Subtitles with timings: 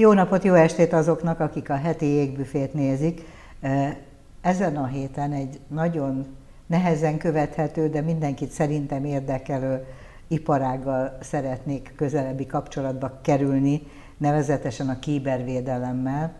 [0.00, 3.24] Jó napot, jó estét azoknak, akik a heti jégbüfét nézik.
[4.40, 6.26] Ezen a héten egy nagyon
[6.66, 9.84] nehezen követhető, de mindenkit szerintem érdekelő
[10.28, 13.82] iparággal szeretnék közelebbi kapcsolatba kerülni,
[14.16, 16.32] nevezetesen a kibervédelemmel.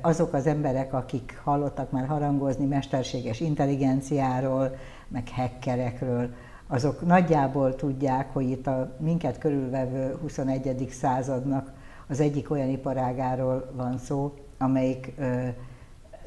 [0.00, 4.76] Azok az emberek, akik hallottak már harangozni mesterséges intelligenciáról,
[5.08, 6.34] meg hackerekről,
[6.66, 10.88] azok nagyjából tudják, hogy itt a minket körülvevő 21.
[10.90, 11.78] századnak
[12.10, 15.46] az egyik olyan iparágáról van szó, amelyik ö,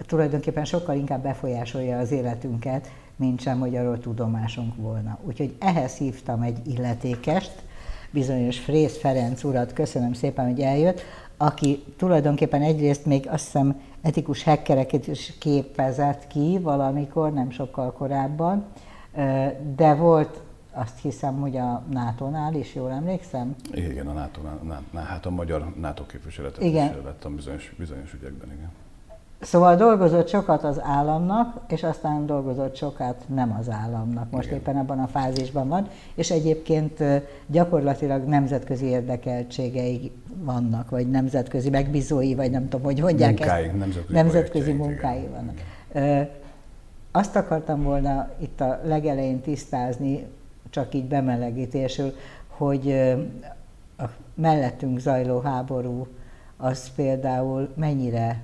[0.06, 5.20] tulajdonképpen sokkal inkább befolyásolja az életünket, mint sem, hogy arról tudomásunk volna.
[5.24, 7.64] Úgyhogy ehhez hívtam egy illetékest,
[8.12, 11.02] bizonyos Frész Ferenc urat, köszönöm szépen, hogy eljött,
[11.38, 18.66] aki tulajdonképpen egyrészt még azt hiszem etikus hackereket is képezett ki valamikor, nem sokkal korábban,
[19.76, 20.42] de volt
[20.74, 23.56] azt hiszem, hogy a NATO-nál is, jól emlékszem?
[23.72, 26.90] Igen, a NATO-nál, hát a magyar NATO képviseletet igen.
[26.90, 28.70] is vettem bizonyos, bizonyos ügyekben, igen.
[29.44, 34.32] Szóval dolgozott sokat az államnak, és aztán dolgozott sokat nem az államnak.
[34.32, 34.58] Most Igen.
[34.58, 37.04] éppen abban a fázisban van, és egyébként
[37.48, 43.78] gyakorlatilag nemzetközi érdekeltségei vannak, vagy nemzetközi megbízói, vagy nem tudom, hogy mondják munkái, ezt.
[43.78, 45.56] Nemzetközi, nemzetközi munkái vannak.
[45.96, 46.30] Igen.
[47.12, 50.26] Azt akartam volna itt a legelején tisztázni,
[50.74, 52.14] csak így bemelegítésül,
[52.48, 52.92] hogy
[53.98, 54.04] a
[54.36, 56.08] mellettünk zajló háború
[56.58, 58.42] az például mennyire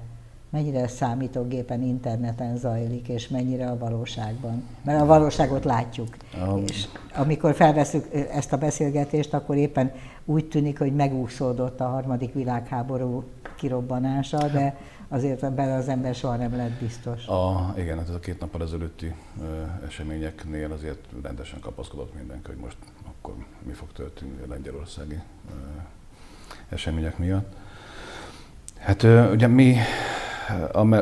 [0.50, 4.64] mennyire számítógépen, interneten zajlik, és mennyire a valóságban.
[4.84, 6.18] Mert a valóságot látjuk.
[6.48, 6.64] Um.
[6.68, 9.92] És amikor felveszünk ezt a beszélgetést, akkor éppen
[10.26, 13.24] úgy tűnik, hogy megúszódott a harmadik világháború
[13.58, 14.78] kirobbanása, de
[15.10, 17.28] azért ebben az ember soha nem lett biztos.
[17.28, 22.58] A, igen, hát ez a két nappal ezelőtti ö, eseményeknél azért rendesen kapaszkodott mindenki, hogy
[22.58, 23.34] most akkor
[23.66, 25.20] mi fog történni a lengyelországi
[25.50, 25.54] ö,
[26.70, 27.56] események miatt.
[28.78, 29.76] Hát ö, ugye mi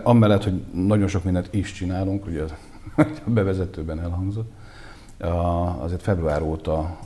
[0.04, 2.44] amellett, hogy nagyon sok mindent is csinálunk, ugye
[3.26, 4.52] a bevezetőben elhangzott,
[5.80, 7.00] azért február óta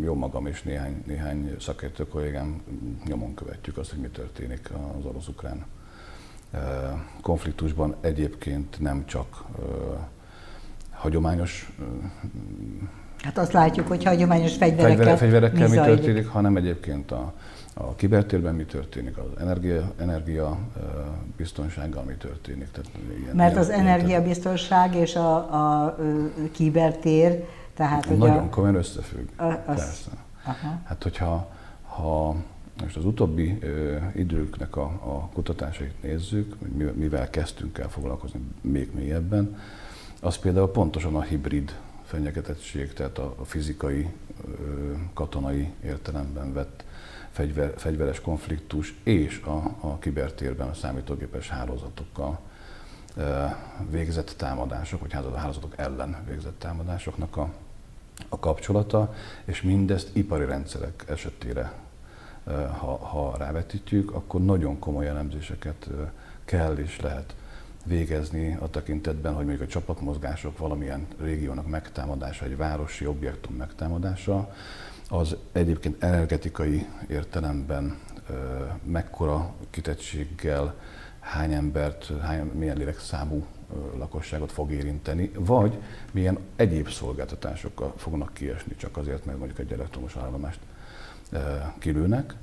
[0.00, 2.62] jó magam és néhány, néhány szakértő kollégám
[3.06, 5.66] nyomon követjük azt, hogy mi történik az orosz-ukrán
[7.22, 7.94] konfliktusban.
[8.00, 9.44] Egyébként nem csak
[10.90, 11.72] hagyományos
[13.26, 17.32] Hát azt látjuk, hogy hagyományos fegyverekkel, fegyverekkel mi, mi történik, hanem egyébként a,
[17.74, 20.58] a kibertérben mi történik, az energia, energia
[21.36, 22.70] biztonsággal mi történik.
[22.70, 25.96] Tehát ilyen, Mert az energiabiztonság és a, a, a
[26.52, 27.44] kibertér,
[27.74, 30.10] tehát Nagyon a, komolyan összefügg, a, az, persze.
[30.44, 30.80] Aha.
[30.84, 31.48] Hát hogyha
[31.82, 32.36] ha
[32.82, 36.54] most az utóbbi ö, időknek a, a kutatásait nézzük,
[36.94, 39.58] mivel kezdtünk el foglalkozni még mélyebben,
[40.20, 44.08] az például pontosan a hibrid fenyegetettség, tehát a, a fizikai,
[44.48, 46.84] ö, katonai értelemben vett
[47.30, 52.38] fegyver, fegyveres konfliktus és a, a kibertérben a számítógépes hálózatokkal
[53.90, 57.52] végzett támadások, vagy hálózatok ellen végzett támadásoknak a,
[58.28, 59.14] a kapcsolata,
[59.44, 61.72] és mindezt ipari rendszerek esetére,
[62.54, 65.88] ha, ha rávetítjük, akkor nagyon komoly elemzéseket
[66.44, 67.34] kell és lehet
[67.84, 74.54] végezni a tekintetben, hogy mondjuk a csapatmozgások valamilyen régiónak megtámadása, egy városi objektum megtámadása,
[75.08, 77.98] az egyébként energetikai értelemben
[78.84, 80.74] mekkora kitettséggel
[81.20, 83.46] hány embert, hány, milyen lélekszámú
[83.96, 85.78] lakosságot fog érinteni, vagy
[86.12, 90.58] milyen egyéb szolgáltatásokkal fognak kiesni csak azért, mert mondjuk egy elektromos állomást
[91.78, 92.34] kilőnek.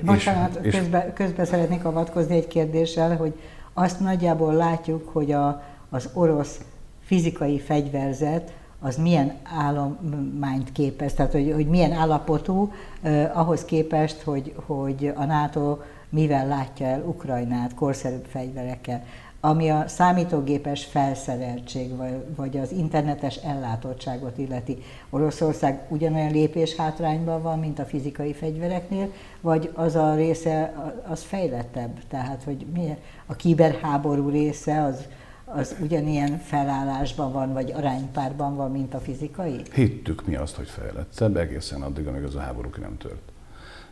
[0.00, 3.34] Bocsánat, és, közben, közben szeretnék avatkozni egy kérdéssel, hogy
[3.72, 6.60] azt nagyjából látjuk, hogy a, az orosz
[7.04, 14.54] fizikai fegyverzet az milyen állományt képez, tehát hogy, hogy milyen állapotú eh, ahhoz képest, hogy,
[14.66, 19.04] hogy a NATO mivel látja el Ukrajnát korszerűbb fegyverekkel,
[19.40, 21.90] ami a számítógépes felszereltség,
[22.36, 24.78] vagy, az internetes ellátottságot illeti.
[25.10, 30.74] Oroszország ugyanolyan lépés hátrányban van, mint a fizikai fegyvereknél, vagy az a része
[31.08, 32.00] az fejlettebb?
[32.08, 32.96] Tehát, hogy mi
[33.26, 35.06] a kiberháború része az
[35.50, 39.62] az ugyanilyen felállásban van, vagy aránypárban van, mint a fizikai?
[39.74, 43.32] Hittük mi azt, hogy fejlettebb, egészen addig, amíg az a háború ki nem tört.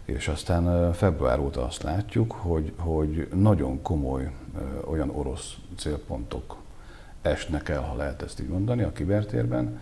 [0.04, 4.30] És aztán február óta azt látjuk, hogy, hogy nagyon komoly
[4.84, 6.56] olyan orosz célpontok
[7.22, 9.80] esnek el, ha lehet ezt így mondani, a kibertérben,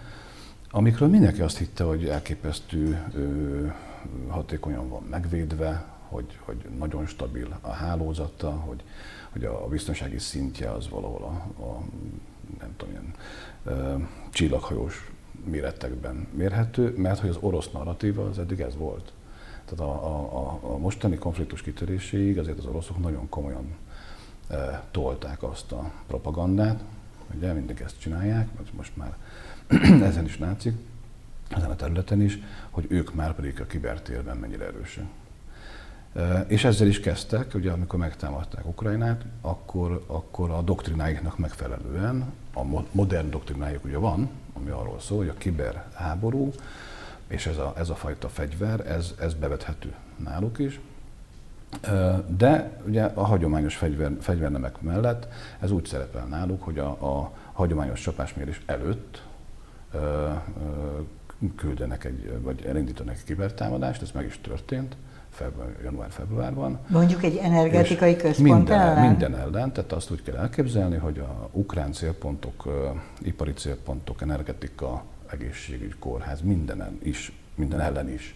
[0.70, 3.02] amikről mindenki azt hitte, hogy elképesztő
[4.28, 8.82] hatékonyan van megvédve, hogy, hogy nagyon stabil a hálózata, hogy,
[9.32, 11.82] hogy a biztonsági szintje az valahol a, a
[12.58, 13.14] nem tudom, ilyen
[13.64, 15.10] uh, csillaghajós
[15.44, 19.12] méretekben mérhető, mert hogy az orosz narratíva az eddig ez volt.
[19.64, 23.76] Tehát a, a, a mostani konfliktus kitöréséig azért az oroszok nagyon komolyan
[24.90, 26.80] tolták azt a propagandát,
[27.36, 29.16] ugye mindig ezt csinálják, most már
[30.08, 30.74] ezen is látszik,
[31.48, 32.38] ezen a területen is,
[32.70, 35.04] hogy ők már pedig a kibertérben mennyire erősek.
[36.46, 42.62] És ezzel is kezdtek, ugye amikor megtámadták Ukrajnát, akkor, akkor a doktrináiknak megfelelően, a
[42.92, 46.52] modern doktrinájuk ugye van, ami arról szól, hogy a kiberháború
[47.26, 50.80] és ez a, ez a fajta fegyver, ez, ez bevethető náluk is.
[52.36, 55.28] De ugye a hagyományos fegyver, fegyvernemek mellett
[55.60, 59.22] ez úgy szerepel náluk, hogy a, a hagyományos csapásmérés előtt
[59.92, 60.30] ö, ö,
[61.56, 64.96] küldenek egy, vagy elindítanak egy kibertámadást, ez meg is történt
[65.82, 66.78] január-februárban.
[66.86, 69.06] Mondjuk egy energetikai központ minden, ellen?
[69.06, 72.68] Minden ellen, tehát azt úgy kell elképzelni, hogy a ukrán célpontok,
[73.22, 78.34] ipari célpontok, energetika, egészségügy, kórház, mindenen is, minden ellen is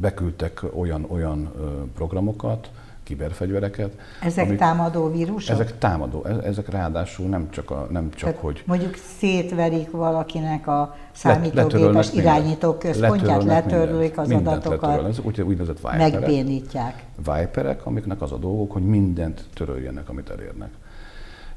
[0.00, 1.52] beküldtek olyan, olyan
[1.94, 2.70] programokat,
[3.08, 3.92] kiberfegyvereket.
[4.22, 5.54] Ezek amik, támadó vírusok?
[5.54, 8.62] Ezek támadó, e- ezek ráadásul nem csak, a, nem csak Tehát hogy...
[8.66, 15.06] Mondjuk szétverik valakinek a számítógépes irányító központját, letörlik az adatokat, letöröl.
[15.06, 16.12] Ez úgy, úgynevezett viperek.
[16.12, 17.04] Megbénítják.
[17.16, 20.70] Viperek, amiknek az a dolgok, hogy mindent töröljenek, amit elérnek.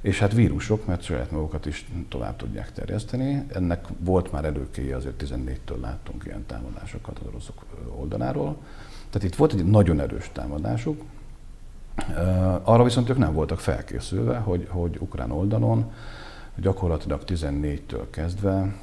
[0.02, 3.46] És hát vírusok, mert saját magukat is tovább tudják terjeszteni.
[3.54, 7.66] Ennek volt már előkéje, azért 14-től láttunk ilyen támadásokat az oroszok
[8.00, 8.58] oldaláról.
[9.10, 11.04] Tehát itt volt egy nagyon erős támadásuk,
[12.64, 15.92] arra viszont ők nem voltak felkészülve, hogy, hogy ukrán oldalon
[16.56, 18.76] gyakorlatilag 14-től kezdve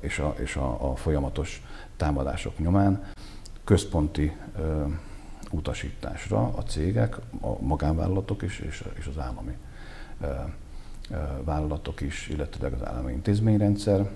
[0.00, 1.62] és a, és a, a folyamatos
[1.96, 3.02] támadások nyomán
[3.64, 4.36] központi
[5.56, 9.56] utasításra a cégek, a magánvállalatok is, és, és az állami
[11.44, 14.10] vállalatok is, illetve az állami intézményrendszer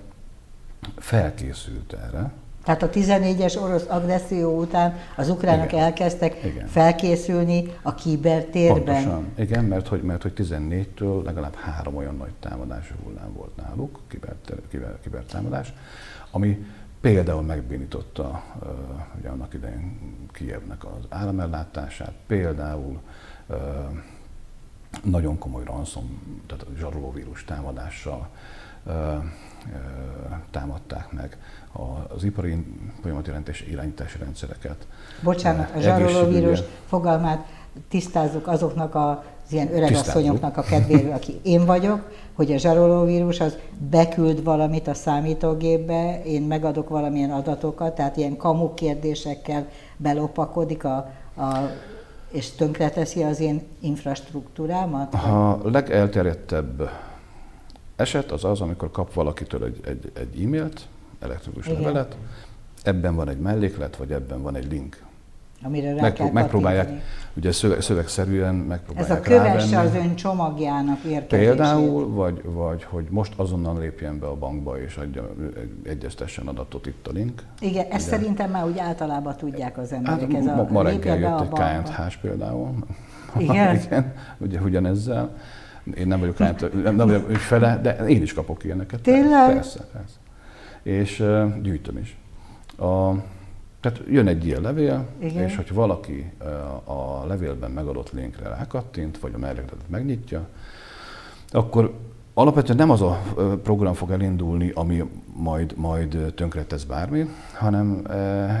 [0.97, 2.31] felkészült erre,
[2.63, 5.83] tehát a 14-es orosz agresszió után az ukránok Igen.
[5.83, 6.67] elkezdtek Igen.
[6.67, 8.83] felkészülni a kibertérben.
[8.83, 9.27] Pontosan.
[9.37, 14.69] Igen, mert hogy, mert hogy 14-től legalább három olyan nagy támadási hullám volt náluk, kibertámadás,
[14.69, 15.73] kiber, kibertámadás,
[16.31, 16.65] ami
[17.01, 18.43] például megbénította
[19.17, 19.99] ugye annak idején
[20.31, 23.01] Kijevnek az államellátását, például
[25.03, 28.29] nagyon komoly ransom, tehát a zsarolóvírus támadással
[30.51, 31.37] támadták meg
[32.07, 32.65] az ipari
[33.01, 34.87] folyamatjelentés irányítási rendszereket.
[35.23, 37.47] Bocsánat, a zsarolóvírus fogalmát
[37.87, 38.95] tisztázzuk azoknak
[39.51, 43.57] az ilyen öregasszonyoknak a kedvéről, aki én vagyok, hogy a zsarolóvírus az
[43.89, 49.67] beküld valamit a számítógépbe, én megadok valamilyen adatokat, tehát ilyen kamu kérdésekkel
[49.97, 50.95] belopakodik a,
[51.37, 51.69] a
[52.31, 55.13] és tönkreteszi az én infrastruktúrámat?
[55.13, 56.89] A legelterjedtebb
[57.95, 60.87] eset az az, amikor kap valakitől egy, egy, egy e-mailt,
[61.19, 61.81] elektronikus Igen.
[61.81, 62.17] levelet,
[62.83, 65.03] ebben van egy melléklet, vagy ebben van egy link.
[65.63, 66.89] Amire rá Megpró- megpróbálják,
[67.33, 69.97] ugye szöveg, szövegszerűen megpróbálják Ez a kövesse rávenni.
[69.97, 71.27] az ön csomagjának érkezését.
[71.27, 75.29] Például, vagy, vagy hogy most azonnal lépjen be a bankba és adja,
[75.83, 77.43] egyeztessen adatot itt a link.
[77.59, 78.19] Igen, ezt Igen.
[78.19, 80.31] szerintem már úgy általában tudják az emberek.
[80.31, 82.69] Hát, ez a, ma reggel jött egy KNH-s például.
[83.37, 83.75] Igen?
[83.75, 85.35] Igen, ugye ugyanezzel.
[85.97, 89.01] Én nem vagyok, nem, nem vagyok ügyfele, de én is kapok ilyeneket.
[89.01, 89.53] Tényleg?
[89.53, 90.15] Persze, persze
[90.83, 92.17] és uh, gyűjtöm is.
[92.77, 93.09] A,
[93.81, 95.43] tehát jön egy ilyen levél, Igen.
[95.43, 100.47] és hogyha valaki uh, a levélben megadott linkre rákattint, vagy a mellékletet megnyitja,
[101.51, 101.93] akkor
[102.33, 103.21] alapvetően nem az a
[103.63, 108.01] program fog elindulni, ami majd, majd tönkretesz bármi, hanem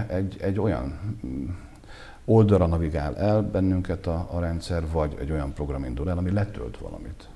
[0.07, 1.45] egy, egy olyan mm,
[2.25, 6.77] oldalra navigál el bennünket a, a rendszer, vagy egy olyan program indul el, ami letölt
[6.77, 7.27] valamit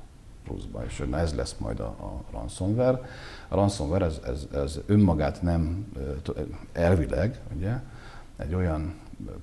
[0.43, 3.01] pluszba, és na ez lesz majd a, a ransomware.
[3.47, 5.87] A ransomware ez, ez, ez önmagát nem
[6.73, 7.79] elvileg, ugye,
[8.37, 8.93] egy olyan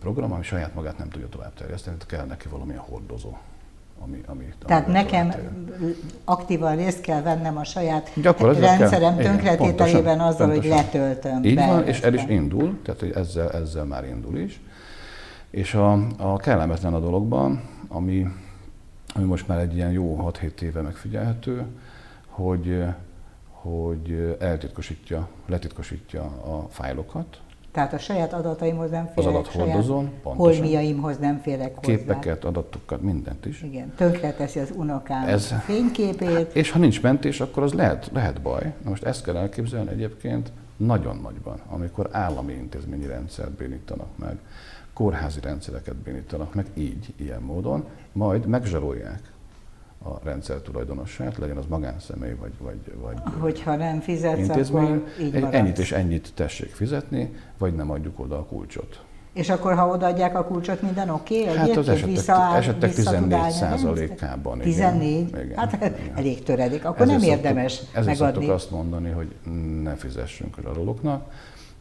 [0.00, 3.36] program, ami saját magát nem tudja tovább terjeszteni, tehát kell neki valamilyen hordozó.
[4.04, 5.32] Ami, ami Tehát nekem
[6.24, 10.72] aktívan részt kell vennem a saját rendszerem tönkretételében azzal, pontosan.
[10.72, 11.44] hogy letöltöm.
[11.44, 14.60] Így van, és el is indul, tehát hogy ezzel, ezzel már indul is.
[15.50, 18.26] És a, a kellemetlen a dologban, ami,
[19.14, 21.66] ami most már egy ilyen jó 6-7 éve megfigyelhető,
[22.26, 22.84] hogy
[23.62, 27.40] hogy eltitkosítja, letitkosítja a fájlokat.
[27.72, 31.96] Tehát a saját adataimhoz nem férek, az adathordozón, holmiaimhoz nem férek hozzá.
[31.96, 33.62] Képeket, adatokat, mindent is.
[33.62, 36.54] Igen, tönkreteszi az unokám Ez, fényképét.
[36.54, 38.72] És ha nincs mentés, akkor az lehet, lehet baj.
[38.82, 44.38] Na most ezt kell elképzelni egyébként nagyon nagyban, amikor állami intézményi rendszert bénítanak meg,
[44.92, 49.32] kórházi rendszereket bénítanak meg így, ilyen módon, majd megzsarolják
[50.04, 55.32] a rendszer tulajdonossát, legyen az magánszemély vagy, vagy, vagy Hogyha nem fizetsz, intézmény, akkor így
[55.32, 55.54] maradsz.
[55.54, 59.02] Ennyit és ennyit tessék fizetni, vagy nem adjuk oda a kulcsot.
[59.32, 61.40] És akkor, ha odaadják a kulcsot, minden oké?
[61.42, 61.56] Okay?
[61.56, 64.58] Hát az esetek, visszaáll, esetek 14 százalékában.
[64.58, 65.28] 14?
[65.28, 65.94] Igen, hát igen.
[66.14, 66.84] elég töredik.
[66.84, 68.42] Akkor ezért nem érdemes szoktuk, ezért megadni.
[68.42, 69.34] Ezért azt mondani, hogy
[69.82, 71.30] ne fizessünk a roloknak.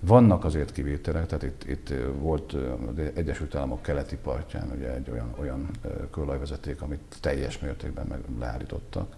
[0.03, 5.33] Vannak azért kivételek, tehát itt, itt volt az Egyesült Államok keleti partján ugye egy olyan,
[5.39, 5.69] olyan
[6.11, 9.15] kőolajvezeték, amit teljes mértékben meg leállítottak.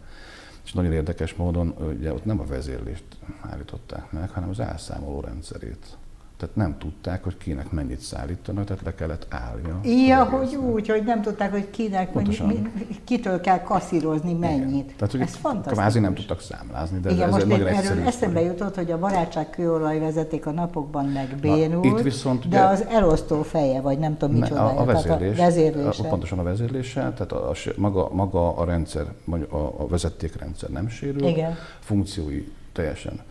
[0.63, 3.03] És nagyon érdekes módon ugye ott nem a vezérlést
[3.41, 5.97] állították meg, hanem az elszámoló rendszerét
[6.43, 9.79] tehát nem tudták, hogy kinek mennyit szállítanak, tehát le kellett állnia.
[10.07, 12.61] Ja, hogy úgy, hogy nem tudták, hogy kinek, mennyi,
[13.03, 14.83] kitől kell kasszírozni mennyit.
[14.83, 14.95] Igen.
[14.97, 15.77] Tehát, hogy ez fantasztikus.
[15.77, 19.49] Kvázi nem tudtak számlázni, de Igen, ez most nagyon erről eszembe jutott, hogy a barátság
[19.49, 24.65] kőolaj vezeték a napokban megbénult, itt viszont de az elosztó feje, vagy nem tudom micsoda.
[24.65, 26.03] A, a, vezérlés, a vezérlése.
[26.03, 29.05] A, pontosan a vezérlése, tehát a, a, maga, maga a rendszer,
[29.49, 31.55] a, a vezetékrendszer nem sérül, Igen.
[31.79, 33.21] funkciói teljesen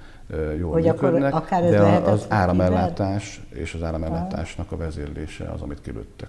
[0.58, 5.80] jól hogy működnek, akkor akár de az áramellátás és az áramellátásnak a vezérlése az, amit
[5.80, 6.28] kilőttek.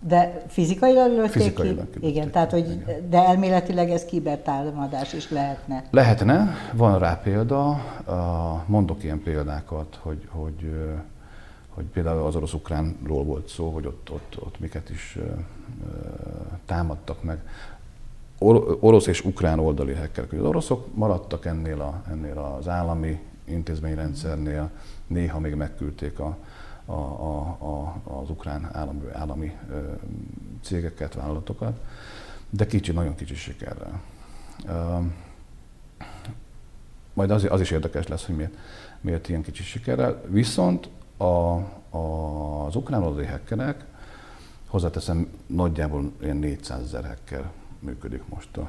[0.00, 2.06] De fizikailag lőtték fizikailag ki?
[2.08, 3.10] Igen, tehát hogy, igen.
[3.10, 5.84] de elméletileg ez kibertámadás is lehetne.
[5.90, 7.84] Lehetne, van rá példa,
[8.66, 10.72] mondok ilyen példákat, hogy, hogy,
[11.68, 15.18] hogy például az orosz-ukránról volt szó, hogy ott, ott, ott miket is
[16.66, 17.38] támadtak meg
[18.38, 20.32] orosz és ukrán oldali hackerek.
[20.32, 24.70] Az oroszok maradtak ennél, a, ennél az állami intézményrendszernél,
[25.06, 26.36] néha még megküldték a,
[26.84, 29.56] a, a, a, az ukrán állami, állami
[30.62, 31.80] cégeket, vállalatokat,
[32.50, 34.00] de kicsi, nagyon kicsi sikerrel.
[37.12, 38.54] Majd az, az is érdekes lesz, hogy miért,
[39.00, 40.22] miért ilyen kicsi sikerrel.
[40.26, 43.84] Viszont a, a, az ukrán oldali hackerek,
[44.66, 47.50] hozzáteszem, nagyjából ilyen 400 ezer hacker
[47.84, 48.68] működik most a,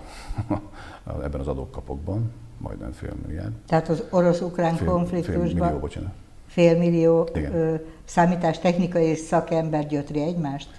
[1.24, 3.54] ebben az adókapokban, majdnem fél milliárd.
[3.68, 6.14] Tehát az orosz-ukrán fél, konfliktusban fél millió, bocsánat.
[6.48, 10.70] fél millió ö, számítástechnikai szakember gyötri egymást?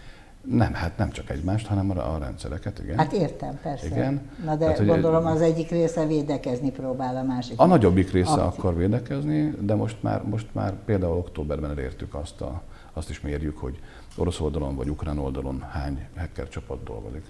[0.51, 2.99] Nem, hát nem csak egymást, hanem a, a rendszereket, igen.
[2.99, 3.87] Hát értem, persze.
[3.87, 4.31] Igen.
[4.45, 7.61] Na de hát, gondolom az egyik része védekezni próbál, a másik.
[7.61, 8.59] A nagyobbik része aktív.
[8.59, 12.63] akar védekezni, de most már, most már például októberben elértük azt, a,
[12.93, 13.79] azt is mérjük, hogy
[14.17, 17.25] orosz oldalon vagy ukrán oldalon hány hacker csapat dolgozik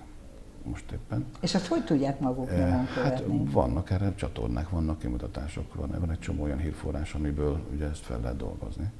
[0.71, 1.27] most éppen.
[1.41, 6.11] És azt hogy tudják maguk nyomon eh, Hát vannak erre csatornák, vannak kimutatások, van, van
[6.11, 8.91] egy csomó olyan hírforrás, amiből ugye ezt fel lehet dolgozni.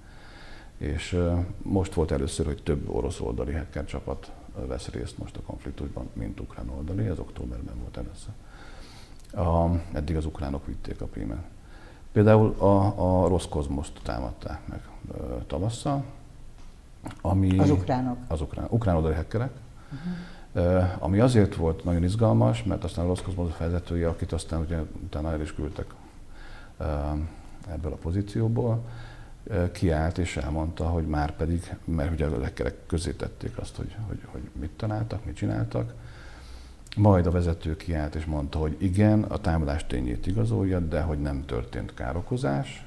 [0.79, 4.33] És uh, most volt először, hogy több orosz oldali hacker csapat
[4.67, 8.33] vesz részt most a konfliktusban, mint ukrán oldali, ez októberben volt először.
[9.47, 11.45] A, eddig az ukránok vitték a prímet.
[12.13, 16.05] Például a, a rossz kozmoszt támadták meg uh, tavasszal,
[17.21, 17.59] ami...
[17.59, 18.17] Az ukránok?
[18.29, 19.51] Az ukrán, ukrán oldali hackerek.
[19.93, 20.13] Uh-huh
[20.99, 25.41] ami azért volt nagyon izgalmas, mert aztán a Roszkozmoz vezetője, akit aztán ugye utána el
[25.41, 25.87] is küldtek
[27.73, 28.85] ebből a pozícióból,
[29.73, 34.19] kiállt és elmondta, hogy már pedig, mert ugye a lekkerek közé tették azt, hogy, hogy,
[34.27, 35.95] hogy mit találtak, mit csináltak,
[36.97, 41.45] majd a vezető kiállt és mondta, hogy igen, a támadás tényét igazolja, de hogy nem
[41.45, 42.87] történt károkozás,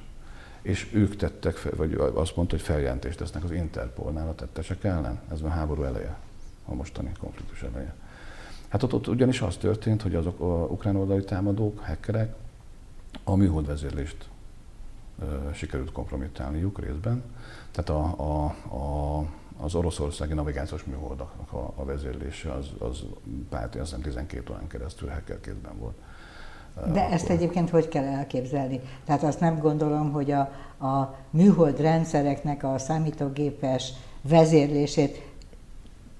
[0.61, 5.19] és ők tettek, fel, vagy azt mondta, hogy feljelentést tesznek az Interpolnál a tettesek ellen.
[5.31, 6.17] Ez a háború eleje
[6.69, 7.95] a mostani konfliktus eleje.
[8.67, 12.33] Hát ott, ott ugyanis az történt, hogy azok a ukrán oldali támadók, hackerek
[13.23, 14.29] a műhold vezérlést
[15.19, 17.23] ö, sikerült kompromittálniuk részben.
[17.71, 18.45] Tehát a, a,
[18.75, 19.25] a,
[19.61, 23.03] az oroszországi navigációs műholdaknak a, a vezérlése az, az
[23.49, 25.95] párt, azt hiszem 12 órán keresztül hacker kézben volt.
[26.75, 27.13] De akkor...
[27.13, 28.79] ezt egyébként hogy kell elképzelni?
[29.05, 30.39] Tehát azt nem gondolom, hogy a,
[30.85, 35.28] a műhold rendszereknek a számítógépes vezérlését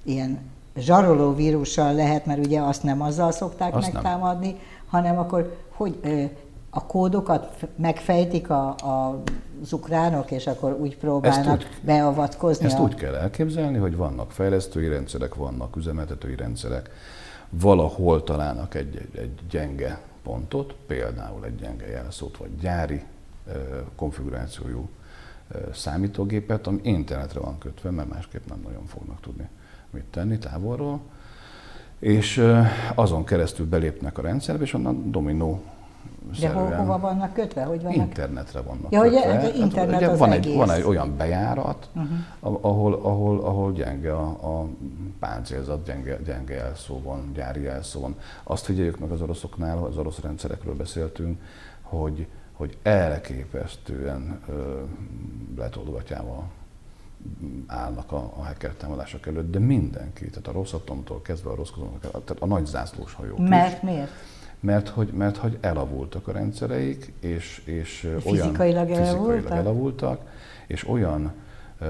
[0.04, 0.40] ilyen
[0.78, 4.60] zsaroló vírussal lehet, mert ugye azt nem azzal szokták azt megtámadni, nem.
[4.88, 6.00] hanem akkor hogy
[6.70, 9.22] a kódokat megfejtik a, a,
[9.62, 12.66] az ukránok, és akkor úgy próbálnak ezt úgy, beavatkozni.
[12.66, 12.82] Ezt a...
[12.82, 16.90] úgy kell elképzelni, hogy vannak fejlesztői rendszerek, vannak üzemeltetői rendszerek,
[17.50, 23.04] valahol találnak egy, egy, egy gyenge pontot, például egy gyenge jelszót, vagy gyári
[23.96, 24.90] konfigurációjú
[25.74, 29.50] számítógépet, ami internetre van kötve, mert másképp nem nagyon fognak tudni
[29.92, 31.00] mit tenni távolról,
[32.00, 32.44] és
[32.96, 35.62] azon keresztül belépnek a rendszerbe, és onnan dominó
[36.40, 37.64] de hol, hova vannak kötve?
[37.64, 37.96] Hogy vannak?
[37.96, 39.42] Internetre vannak ja, kötve.
[39.42, 40.52] Hogy internet hát, az van, egész.
[40.52, 42.66] egy, van egy olyan bejárat, uh-huh.
[42.66, 44.68] ahol, ahol, ahol gyenge a, a
[45.20, 48.16] páncélzat, gyenge, gyenge jelszó van, gyári jelszó van.
[48.44, 51.42] Azt figyeljük meg az oroszoknál, az orosz rendszerekről beszéltünk,
[51.82, 54.42] hogy, hogy elképesztően
[55.58, 56.44] letolgatjával
[57.68, 61.72] állnak a, a hacker támadások előtt, de mindenki, tehát a Rosszatomtól kezdve a rossz
[62.02, 63.90] tehát a nagy zászlós hajók Mert is.
[63.90, 64.12] miért?
[64.60, 69.36] Mert hogy, mert hogy elavultak a rendszereik, és, és fizikailag olyan elavultak?
[69.36, 70.22] fizikailag elavultak,
[70.68, 71.34] és olyan
[71.82, 71.88] uh,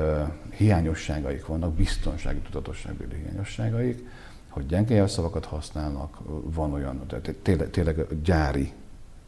[0.49, 4.07] hiányosságaik vannak, biztonsági tudatosságbeli hiányosságaik,
[4.49, 8.73] hogy gyenge jelszavakat használnak, van olyan, tehát tényleg, tényleg gyári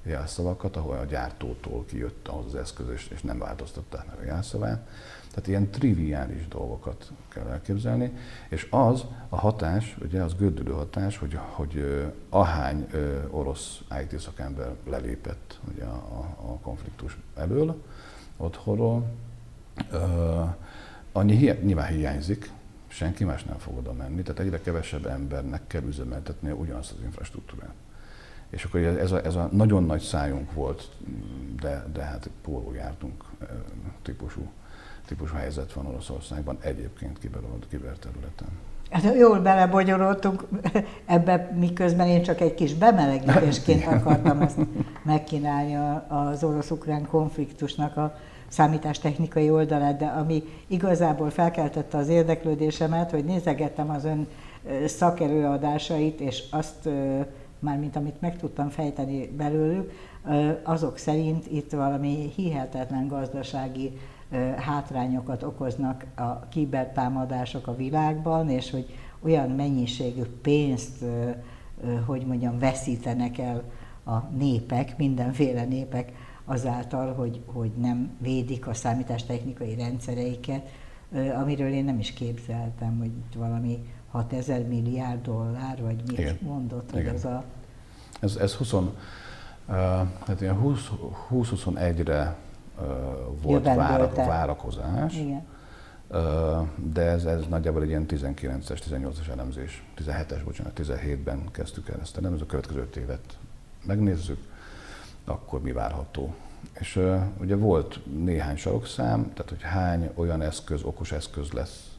[0.03, 4.88] jelszavakat, ahol a gyártótól kijött ahhoz az eszköz, és nem változtatták meg a jelszavát.
[5.34, 8.12] Tehát ilyen triviális dolgokat kell elképzelni,
[8.50, 12.88] és az a hatás, ugye az gördülő hatás, hogy, hogy ahány
[13.30, 17.84] orosz IT szakember lelépett ugye a, a konfliktus elől,
[18.38, 19.06] otthonról,
[21.12, 22.52] annyi hi- nyilván hiányzik,
[22.88, 27.74] senki más nem fog oda menni, tehát egyre kevesebb embernek kell üzemeltetni ugyanazt az infrastruktúrát.
[28.50, 30.90] És akkor ez a, ez a nagyon nagy szájunk volt,
[31.62, 33.24] de, de hát póló jártunk
[34.02, 34.50] típusú,
[35.12, 38.48] típusú helyzet van Oroszországban egyébként kiber, kiberterületen.
[38.89, 40.48] Hát jól belebogyorodtunk
[41.06, 44.58] ebbe, miközben én csak egy kis bemelegítésként akartam ezt
[45.03, 45.75] megkínálni
[46.08, 48.15] az orosz-ukrán konfliktusnak a
[48.48, 54.27] számítástechnikai oldalát, de ami igazából felkeltette az érdeklődésemet, hogy nézegettem az ön
[54.86, 56.89] szakerőadásait, és azt
[57.60, 59.91] mármint amit meg tudtam fejteni belőlük,
[60.63, 64.00] azok szerint itt valami hihetetlen gazdasági
[64.58, 71.04] hátrányokat okoznak a kibertámadások a világban, és hogy olyan mennyiségű pénzt,
[72.06, 73.64] hogy mondjam, veszítenek el
[74.06, 76.12] a népek, mindenféle népek
[76.46, 80.68] azáltal, hogy, hogy nem védik a számítástechnikai rendszereiket,
[81.42, 83.80] amiről én nem is képzeltem, hogy valami
[84.12, 86.38] 6000 milliárd dollár, vagy mit Igen.
[86.42, 87.44] mondott, hogy ez a...
[88.20, 88.88] Ez, ez 20, uh,
[90.26, 92.50] hát ilyen 20-21-re uh,
[93.42, 95.46] volt vára, várakozás, Igen.
[96.94, 102.17] De ez, ez nagyjából egy ilyen 19-es, 18-es elemzés, 17-es, bocsánat, 17-ben kezdtük el ezt
[102.17, 103.38] elemzni, a következő évet
[103.86, 104.39] megnézzük,
[105.26, 106.34] akkor mi várható.
[106.80, 107.00] És
[107.39, 111.91] ugye volt néhány sarokszám, tehát hogy hány olyan eszköz, okos eszköz lesz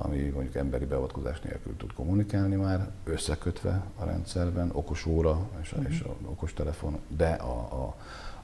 [0.00, 5.92] ami mondjuk emberi beavatkozás nélkül tud kommunikálni már, összekötve a rendszerben, okos óra és, uh-huh.
[5.92, 7.94] és a okos telefon, de a, a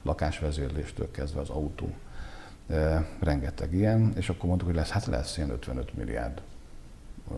[0.05, 1.89] lakásvezérléstől kezdve az autó,
[2.69, 6.41] e, rengeteg ilyen, és akkor mondtuk, hogy lesz, hát lesz ilyen 55 milliárd
[7.31, 7.35] e,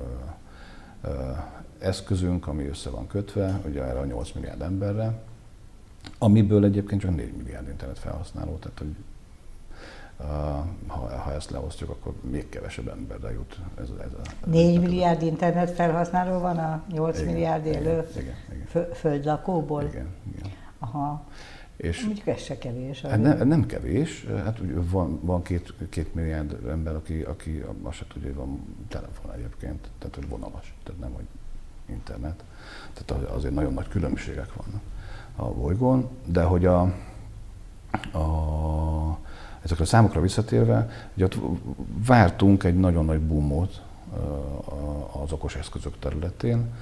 [1.08, 5.14] e, eszközünk, ami össze van kötve, ugye erre a 8 milliárd emberre,
[6.18, 8.96] amiből egyébként csak 4 milliárd internet felhasználó, tehát hogy
[10.88, 13.60] ha, ha ezt leosztjuk, akkor még kevesebb emberre jut.
[13.80, 18.94] Ez, ez a, 4 milliárd internet felhasználó van a 8 igen, milliárd élő igen, igen,
[18.94, 19.84] földlakóból?
[19.84, 20.52] Igen, igen.
[20.80, 21.26] Aha.
[21.78, 23.02] És Mondjuk ez se kevés.
[23.02, 27.98] Hát ne, nem kevés, hát ugye van, van két, két milliárd ember, aki, aki azt
[27.98, 31.26] se tudja, hogy van telefon egyébként, tehát hogy vonalas, tehát nem, hogy
[31.90, 32.44] internet.
[32.94, 34.82] Tehát azért nagyon nagy különbségek vannak
[35.36, 36.82] a bolygón, de hogy a,
[38.18, 39.20] a
[39.62, 41.38] Ezekre a számokra visszatérve, hogy ott
[42.06, 43.82] vártunk egy nagyon nagy boomot
[45.24, 46.74] az okos eszközök területén,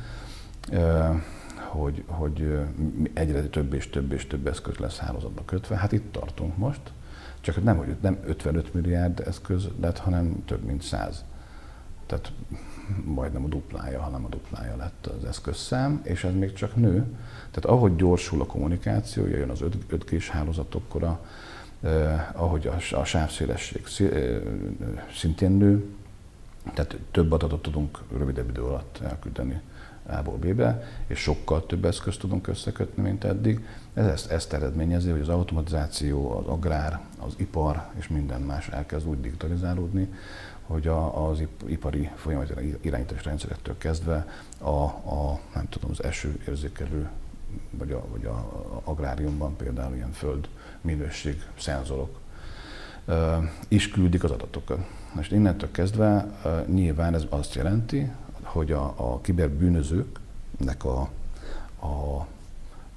[1.66, 2.60] hogy, hogy
[3.14, 5.76] egyre több és több és több eszköz lesz hálózatba kötve.
[5.76, 6.82] Hát itt tartunk most,
[7.42, 11.24] csak nem, hogy nem 55 milliárd eszköz lett, hanem több mint 100.
[12.06, 12.32] Tehát
[13.04, 17.06] majdnem a duplája, hanem a duplája lett az eszközszám, és ez még csak nő.
[17.52, 21.26] Tehát ahogy gyorsul a kommunikáció, jön az 5G-s hálózatokkor a,
[21.82, 23.88] eh, ahogy a, a sávszélesség
[25.14, 25.86] szintén nő,
[26.74, 29.62] tehát több adatot tudunk rövidebb idő alatt elküldeni
[30.08, 33.66] A-ból B-be, és sokkal több eszközt tudunk összekötni, mint eddig.
[33.94, 39.08] Ez ezt, ezt eredményezi, hogy az automatizáció, az agrár, az ipar és minden más elkezd
[39.08, 40.10] úgy digitalizálódni,
[40.68, 47.10] hogy a, az ipari folyamat irányítás rendszerektől kezdve a, a, nem tudom, az eső érzékelő,
[47.72, 50.48] vagy a, vagy a agráriumban például ilyen föld
[50.82, 52.20] minőség szenzorok
[53.68, 54.88] is küldik az adatokat.
[55.14, 56.28] Most innentől kezdve
[56.68, 58.12] nyilván ez azt jelenti,
[58.56, 61.00] hogy a, a kiberbűnözőknek a,
[61.80, 62.28] a,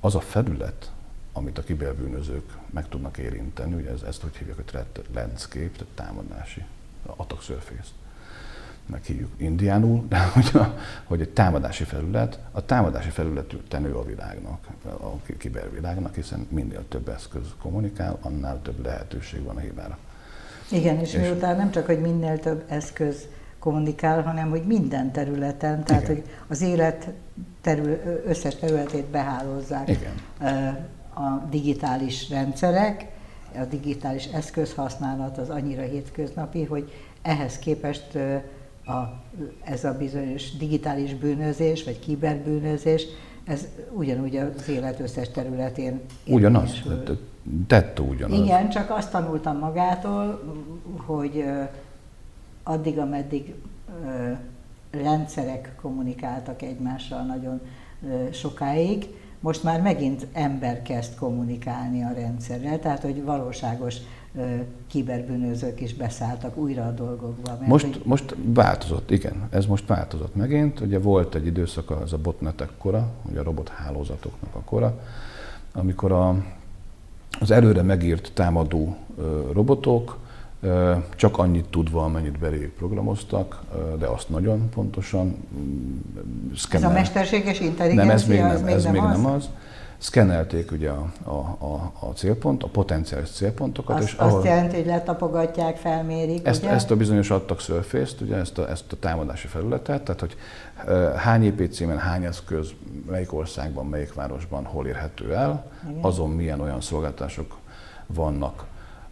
[0.01, 0.93] az a felület,
[1.33, 5.95] amit a kiberbűnözők meg tudnak érinteni, ugye ez, ezt hogy hívják, hogy threat landscape, tehát
[5.95, 6.65] támadási,
[7.07, 7.91] attack surface
[8.87, 14.67] meghívjuk indiánul, de hogy, a, hogy egy támadási felület, a támadási felület tenő a világnak,
[14.85, 19.99] a kibervilágnak, hiszen minél több eszköz kommunikál, annál több lehetőség van a hibára.
[20.71, 23.27] Igen, és, és miután nem csak, hogy minél több eszköz
[23.59, 26.15] kommunikál, hanem hogy minden területen, tehát Igen.
[26.15, 27.13] hogy az élet
[27.61, 30.13] terül, összes területét behálózzák Igen.
[31.15, 33.07] a digitális rendszerek,
[33.55, 36.93] a digitális eszközhasználat az annyira hétköznapi, hogy
[37.23, 38.15] ehhez képest
[38.85, 39.23] a,
[39.65, 43.07] ez a bizonyos digitális bűnözés, vagy kiberbűnözés,
[43.45, 46.83] ez ugyanúgy az élet összes területén Ugyanaz,
[47.67, 48.39] tettő ugyanaz.
[48.39, 50.43] Igen, csak azt tanultam magától,
[50.97, 51.45] hogy
[52.69, 53.55] addig, ameddig
[54.91, 57.61] rendszerek kommunikáltak egymással nagyon
[58.33, 59.07] sokáig,
[59.41, 63.97] most már megint ember kezd kommunikálni a rendszerrel, tehát hogy valóságos
[64.87, 67.51] kiberbűnözők is beszálltak újra a dolgokba.
[67.59, 68.03] Mert most, hogy...
[68.05, 70.81] most változott, igen, ez most változott megint.
[70.81, 75.01] Ugye volt egy időszaka, ez a botnetek kora, ugye a robothálózatoknak a kora,
[75.73, 76.45] amikor a,
[77.41, 78.97] az előre megírt támadó
[79.53, 80.19] robotok
[81.17, 83.61] csak annyit tudva, amennyit beléjük programoztak,
[83.99, 85.37] de azt nagyon pontosan
[86.57, 86.89] szkennel.
[86.89, 89.35] Ez a mesterséges intelligencia, nem, ez még nem, ez még nem az.
[89.35, 89.49] az.
[89.99, 93.99] Szkennelték ugye a, a, a, a célpont, a potenciális célpontokat.
[93.99, 96.71] Azt, és ahol, azt jelenti, hogy letapogatják, felmérik, ezt, ugye?
[96.71, 100.37] ezt a bizonyos adtak surface ugye ezt a, ezt a támadási felületet, tehát hogy
[101.17, 102.71] hány IP címen, hány eszköz,
[103.11, 106.03] melyik országban, melyik városban hol érhető el, Igen.
[106.03, 107.57] azon milyen olyan szolgáltatások
[108.07, 108.65] vannak,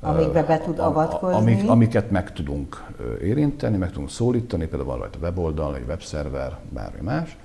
[0.07, 1.37] Amikbe be tud avatkozni.
[1.37, 2.85] Amik, amiket meg tudunk
[3.23, 7.37] érinteni, meg tudunk szólítani, például van rajta weboldal, egy webszerver, bármi más.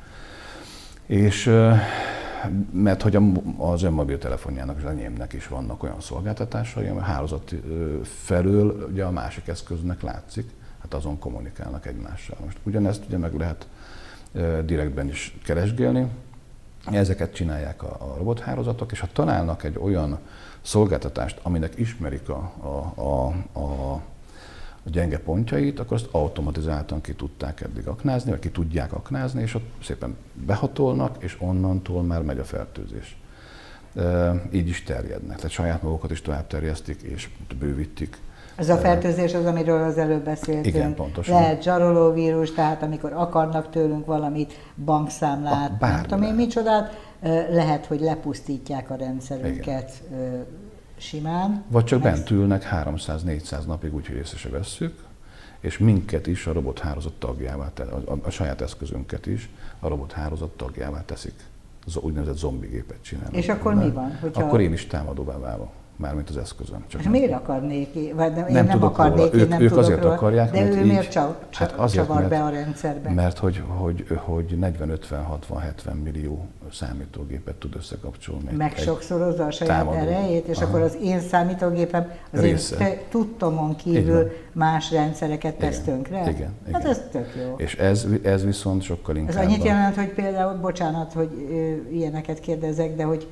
[1.06, 1.46] És
[2.72, 3.18] mert hogy
[3.58, 7.56] az ön mobiltelefonjának és az enyémnek is vannak olyan szolgáltatásai, ami a hálózat
[8.04, 10.50] felől ugye a másik eszköznek látszik,
[10.82, 12.38] hát azon kommunikálnak egymással.
[12.44, 13.68] Most ugyanezt ugye meg lehet
[14.66, 16.08] direktben is keresgélni,
[16.92, 20.20] ezeket csinálják a, a robothálózatok, és ha találnak egy olyan
[20.62, 23.94] szolgáltatást, aminek ismerik a, a, a, a,
[24.84, 29.56] a gyenge pontjait, akkor azt automatizáltan ki tudták eddig aknázni, vagy ki tudják aknázni, és
[29.56, 33.18] ott szépen behatolnak, és onnantól már megy a fertőzés.
[33.96, 38.18] E, így is terjednek, tehát saját magukat is tovább terjesztik, és bővítik.
[38.56, 40.66] Ez a fertőzés az, amiről az előbb beszéltünk.
[40.66, 41.42] Igen, pontosan.
[41.42, 44.54] Lehet zsarolóvírus, tehát amikor akarnak tőlünk valamit,
[44.86, 47.11] bankszámlát, nem tudom én micsodát,
[47.50, 50.46] lehet, hogy lepusztítják a rendszerünket Igen.
[50.98, 51.64] simán.
[51.68, 55.04] Vagy csak bent ülnek 300-400 napig, úgyhogy észre se vesszük,
[55.60, 61.06] és minket is a robothálózat tagjává, a, a, a saját eszközünket is a robothálózat tagjává
[61.06, 61.36] teszik.
[61.86, 63.36] Az úgynevezett zombigépet csinálnak.
[63.36, 64.18] És akkor mi van?
[64.22, 64.44] Hogyha...
[64.44, 65.70] Akkor én is támadóvá válok
[66.02, 66.84] mármint az eszközön.
[66.88, 67.94] Csak nem miért akarnék?
[67.94, 69.34] Vagy nem, nem, nem akarnék, róla.
[69.34, 72.06] én ők, nem ők azért róla, akarják, de mert ő így, miért csav, hát azért,
[72.06, 73.10] csavar mert, be a rendszerbe?
[73.10, 78.52] Mert hogy, hogy, hogy 40-50-60-70 millió számítógépet tud összekapcsolni.
[78.58, 79.98] Meg sokszorozza a saját támadó.
[79.98, 80.66] erejét, és Aha.
[80.66, 82.90] akkor az én számítógépem az Része.
[82.90, 85.86] én tudtomon kívül más rendszereket tesz igen.
[85.86, 86.20] tönkre?
[86.20, 86.82] Igen, igen.
[86.82, 87.56] Hát ez tök jó.
[87.58, 89.36] És ez, ez viszont sokkal inkább...
[89.36, 91.30] Ez annyit jelent, hogy például, bocsánat, hogy
[91.92, 93.28] ilyeneket kérdezek, de hogy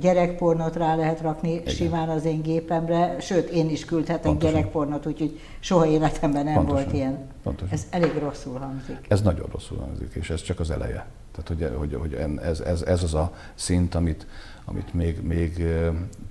[0.00, 1.74] gyerekpornot rá lehet rakni Igen.
[1.74, 4.54] simán az én gépemre, sőt, én is küldhetek Pontosan.
[4.54, 6.82] gyerekpornot, úgyhogy soha életemben nem Pontosan.
[6.82, 7.18] volt ilyen.
[7.42, 7.72] Pontosan.
[7.72, 8.98] Ez elég rosszul hangzik.
[9.08, 11.06] Ez nagyon rosszul hangzik, és ez csak az eleje.
[11.32, 14.26] Tehát, hogy, hogy, hogy ez, ez, ez az a szint, amit,
[14.64, 15.64] amit még, még,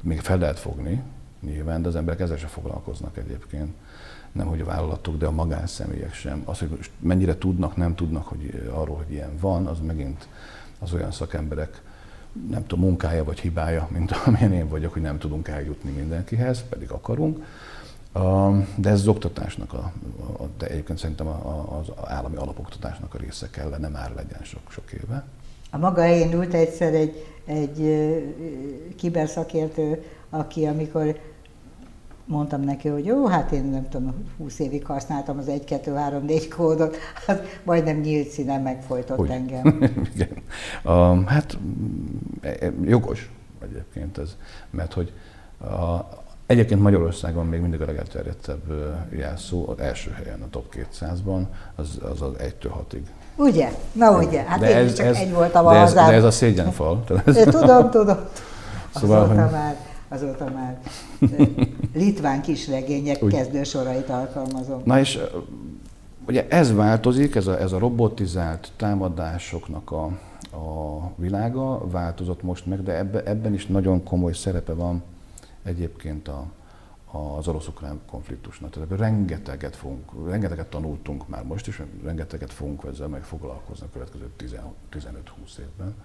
[0.02, 1.02] még fel lehet fogni,
[1.42, 3.74] nyilván, de az emberek ezzel sem foglalkoznak egyébként.
[4.32, 6.42] Nem, hogy a vállalatok, de a magánszemélyek sem.
[6.46, 10.28] Az, hogy mennyire tudnak, nem tudnak hogy arról, hogy ilyen van, az megint
[10.80, 11.82] az olyan szakemberek
[12.50, 16.92] nem tudom, munkája vagy hibája, mint amilyen én vagyok, hogy nem tudunk eljutni mindenkihez, pedig
[16.92, 17.46] akarunk.
[18.76, 19.92] De ez az oktatásnak, a,
[20.58, 25.24] de egyébként szerintem az állami alapoktatásnak a része kellene már legyen sok, sok éve.
[25.72, 27.82] A maga ült egyszer egy, egy
[28.96, 31.20] kiberszakértő, aki amikor
[32.26, 36.26] mondtam neki, hogy jó, hát én nem tudom, 20 évig használtam az 1, 2, 3,
[36.26, 39.30] 4 kódot, az majdnem nyílt színen megfojtott hogy?
[39.30, 39.82] engem.
[40.14, 40.30] Igen.
[40.84, 41.58] Uh, hát
[42.42, 43.32] e, e, jogos
[43.64, 44.38] egyébként ez,
[44.70, 45.14] mert hogy
[45.60, 48.62] a, Egyébként Magyarországon még mindig a legelterjedtebb
[49.10, 51.42] jelszó, az első helyen a top 200-ban,
[51.76, 53.02] az az, az 1-től 6-ig.
[53.36, 53.72] Ugye?
[53.92, 56.24] Na ugye, hát de én ez, csak ez, egy voltam a de ez, de ez
[56.24, 57.04] a szégyenfal.
[57.34, 58.18] tudom, tudom.
[58.96, 59.52] Szóval, Azóta hogy...
[59.52, 59.76] már
[60.14, 60.80] azóta már
[61.94, 64.82] litván kisregények kezdősorait alkalmazom.
[64.86, 65.20] Na és
[66.28, 70.04] ugye ez változik, ez a, ez a robotizált támadásoknak a,
[70.56, 75.04] a világa változott most meg, de ebbe, ebben is nagyon komoly szerepe van
[75.64, 76.46] egyébként a,
[77.38, 78.72] az orosz-ukrán konfliktusnak.
[78.72, 84.30] Tehát rengeteget, fogunk, rengeteget tanultunk már most is, rengeteget fogunk ezzel meg foglalkozni a következő
[84.40, 85.96] 15-20 évben.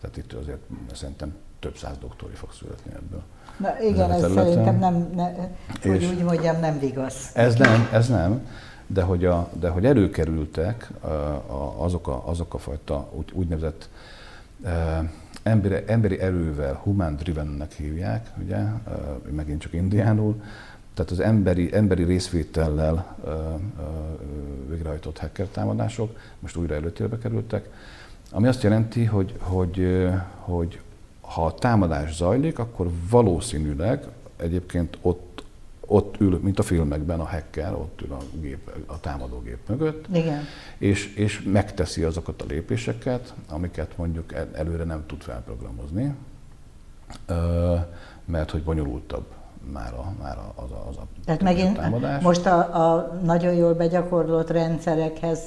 [0.00, 0.60] Tehát itt azért
[0.92, 3.22] szerintem több száz doktori fog születni ebből.
[3.56, 5.32] Na igen, ez szerintem nem, ne,
[5.90, 7.30] hogy úgy mondjam, nem vigasz.
[7.34, 8.46] Ez nem, ez nem,
[8.86, 10.90] de hogy, a, de hogy előkerültek
[11.76, 13.88] azok a, azok a fajta úgy, úgynevezett
[15.42, 18.58] emberi, emberi erővel, human drivennek hívják, ugye,
[19.30, 20.42] megint csak indiánul,
[20.94, 23.16] tehát az emberi, emberi részvétellel
[24.68, 27.68] végrehajtott hacker támadások most újra előtérbe kerültek,
[28.30, 30.80] ami azt jelenti, hogy, hogy, hogy
[31.26, 34.06] ha a támadás zajlik, akkor valószínűleg
[34.36, 35.44] egyébként ott,
[35.86, 40.42] ott ül, mint a filmekben a hacker, ott ül a, gép, a támadógép mögött, Igen.
[40.78, 46.14] És, és megteszi azokat a lépéseket, amiket mondjuk előre nem tud felprogramozni,
[48.24, 49.24] mert hogy bonyolultabb
[49.72, 52.22] már, a, már az a, az a Tehát megint támadás.
[52.22, 55.40] most a, a nagyon jól begyakorlott rendszerekhez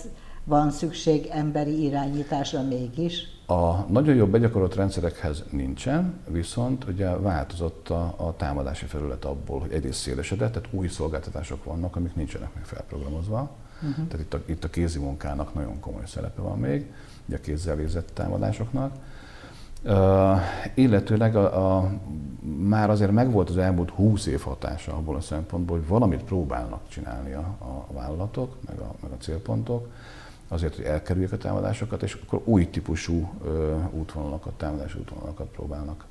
[0.43, 3.36] van szükség emberi irányításra mégis?
[3.49, 9.71] A nagyon jobb begyakorolt rendszerekhez nincsen, viszont ugye változott a, a támadási felület abból, hogy
[9.71, 13.51] egyrészt szélesedett, tehát új szolgáltatások vannak, amik nincsenek még felprogramozva.
[13.75, 14.07] Uh-huh.
[14.07, 16.91] Tehát itt a, itt a kézi munkának nagyon komoly szerepe van még,
[17.25, 18.91] ugye a kézzel végzett támadásoknak.
[19.83, 20.39] Uh,
[20.75, 21.91] illetőleg a, a,
[22.57, 27.33] már azért megvolt az elmúlt 20 év hatása abból a szempontból, hogy valamit próbálnak csinálni
[27.33, 29.87] a, a vállalatok, meg a, meg a célpontok,
[30.47, 33.33] azért, hogy elkerüljék a támadásokat, és akkor új típusú
[33.91, 36.05] útvonalakat, támadási útvonalakat próbálnak,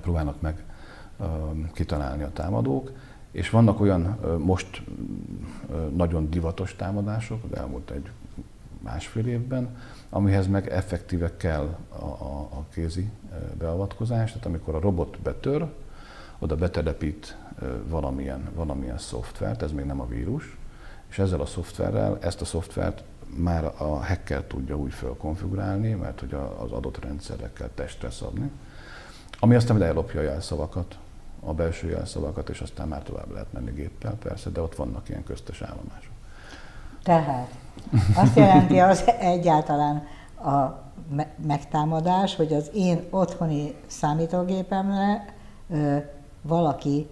[0.00, 0.64] próbálnak meg
[1.72, 2.90] kitalálni a támadók.
[3.30, 4.82] És vannak olyan most
[5.96, 8.10] nagyon divatos támadások, az elmúlt egy
[8.82, 9.76] másfél évben,
[10.10, 13.10] amihez meg effektíve kell a, a, a kézi
[13.58, 15.66] beavatkozás, tehát amikor a robot betör,
[16.38, 17.36] oda betelepít
[17.88, 20.57] valamilyen, valamilyen szoftvert, ez még nem a vírus,
[21.10, 23.02] és ezzel a szoftverrel, ezt a szoftvert
[23.36, 28.50] már a hacker tudja úgy felkonfigurálni, mert hogy az adott rendszerre kell testre szabni,
[29.40, 30.98] ami aztán ellopja a jelszavakat,
[31.40, 35.24] a belső jelszavakat, és aztán már tovább lehet menni géppel, persze, de ott vannak ilyen
[35.24, 36.12] köztes állomások.
[37.02, 37.50] Tehát
[38.14, 40.86] azt jelenti az egyáltalán a
[41.46, 45.34] megtámadás, hogy az én otthoni számítógépemre
[45.70, 45.96] ö,
[46.42, 47.08] valaki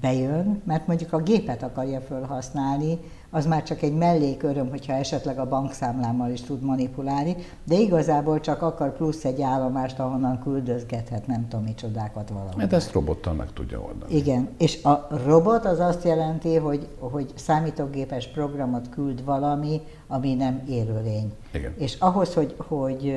[0.00, 2.98] bejön, mert mondjuk a gépet akarja felhasználni,
[3.30, 8.62] az már csak egy melléköröm, hogyha esetleg a bankszámlámmal is tud manipulálni, de igazából csak
[8.62, 12.60] akar plusz egy állomást, ahonnan küldözgethet nem tudom micsodákat valami.
[12.60, 14.14] Hát ezt robottal meg tudja oldani.
[14.14, 20.62] Igen, és a robot az azt jelenti, hogy, hogy számítógépes programot küld valami, ami nem
[20.68, 21.32] élőlény.
[21.52, 21.74] Igen.
[21.78, 23.16] És ahhoz, hogy, hogy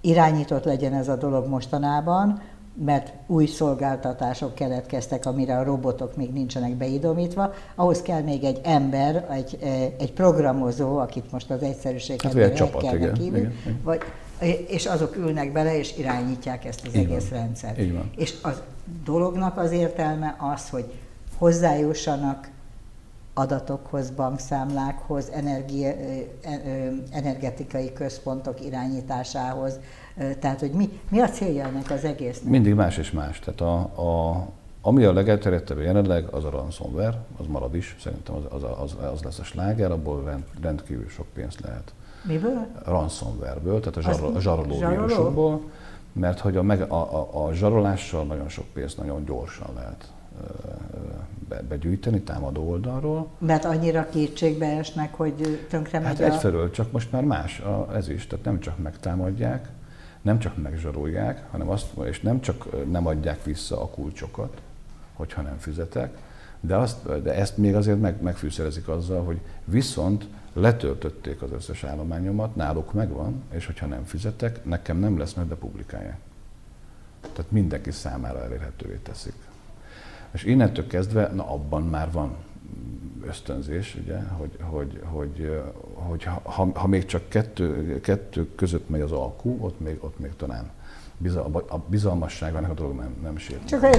[0.00, 2.40] irányított legyen ez a dolog mostanában,
[2.74, 9.28] mert új szolgáltatások keletkeztek, amire a robotok még nincsenek beidomítva, ahhoz kell még egy ember,
[9.30, 9.58] egy,
[9.98, 13.80] egy programozó, akit most az egyszerűség hát, egy csapat, igen, kívül, igen, igen.
[13.82, 14.00] Vagy,
[14.68, 17.38] és azok ülnek bele, és irányítják ezt az Így egész van.
[17.38, 17.78] rendszert.
[17.78, 18.10] Így van.
[18.16, 18.48] És a
[19.04, 20.84] dolognak az értelme az, hogy
[21.38, 22.50] hozzájussanak
[23.34, 25.92] adatokhoz, bankszámlákhoz, energia,
[27.10, 29.78] energetikai központok irányításához.
[30.40, 32.50] Tehát, hogy mi, mi a célja ennek az egésznek?
[32.50, 33.38] Mindig más és más.
[33.38, 34.46] Tehát a, a,
[34.80, 39.22] ami a legelterjedtebb jelenleg, az a ransomware, az marad is, szerintem az, az, az, az
[39.22, 41.92] lesz a sláger, abból rend, rendkívül sok pénzt lehet.
[42.22, 42.66] Miből?
[42.84, 45.60] Ransomware-ből, tehát a, zsarol, a zsaroló, zsaroló vírusokból,
[46.12, 50.12] mert hogy a, meg, a, a, a zsarolással nagyon sok pénzt nagyon gyorsan lehet
[51.48, 53.26] be, begyűjteni támadó oldalról.
[53.38, 56.32] Mert annyira kétségbe esnek, hogy tönkre megy Hát a...
[56.34, 59.68] egyfelől, csak most már más a, ez is, tehát nem csak megtámadják,
[60.22, 64.60] nem csak megzsarolják, hanem azt, és nem csak nem adják vissza a kulcsokat,
[65.12, 66.18] hogyha nem fizetek,
[66.60, 72.56] de, azt, de ezt még azért meg, megfűszerezik azzal, hogy viszont letöltötték az összes állományomat,
[72.56, 76.18] náluk megvan, és hogyha nem fizetek, nekem nem lesz, mert publikálják.
[77.32, 79.34] Tehát mindenki számára elérhetővé teszik.
[80.30, 82.36] És innentől kezdve, na abban már van
[83.26, 85.62] ösztönzés, ugye, hogy, hogy, hogy,
[85.94, 90.36] hogy ha, ha, még csak kettő, kettő között megy az alkú, ott még, ott még
[90.36, 90.70] talán
[91.68, 93.64] a bizalmasság ennek a dolog nem, nem sérül.
[93.64, 93.92] Csak nem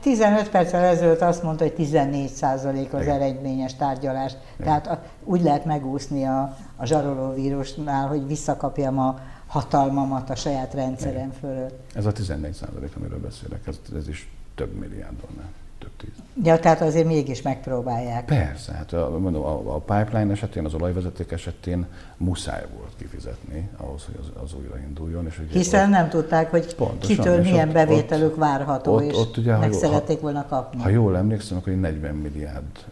[0.00, 3.14] 15 perccel ezelőtt azt mondta, hogy 14 százalék az Igen.
[3.14, 4.32] eredményes tárgyalás.
[4.32, 4.66] Igen.
[4.66, 10.74] Tehát a, úgy lehet megúszni a, a zsaroló vírusnál, hogy visszakapjam a hatalmamat a saját
[10.74, 11.32] rendszerem Igen.
[11.32, 11.80] fölött.
[11.94, 16.10] Ez a 14 százalék, amiről beszélek, ez, ez is több milliárd dollár több tíz.
[16.42, 18.24] Ja, tehát azért mégis megpróbálják.
[18.24, 21.86] Persze, hát a, mondom, a, a pipeline esetén, az olajvezeték esetén
[22.16, 25.26] muszáj volt kifizetni ahhoz, hogy az, az újrainduljon.
[25.26, 29.02] És ugye Hiszen ott, nem tudták, hogy pontosan, kitől milyen ott, bevételük ott, várható, ott,
[29.02, 30.82] és ott ugye, meg ha, szerették volna kapni.
[30.82, 32.86] Ha jól emlékszem, akkor 40 milliárd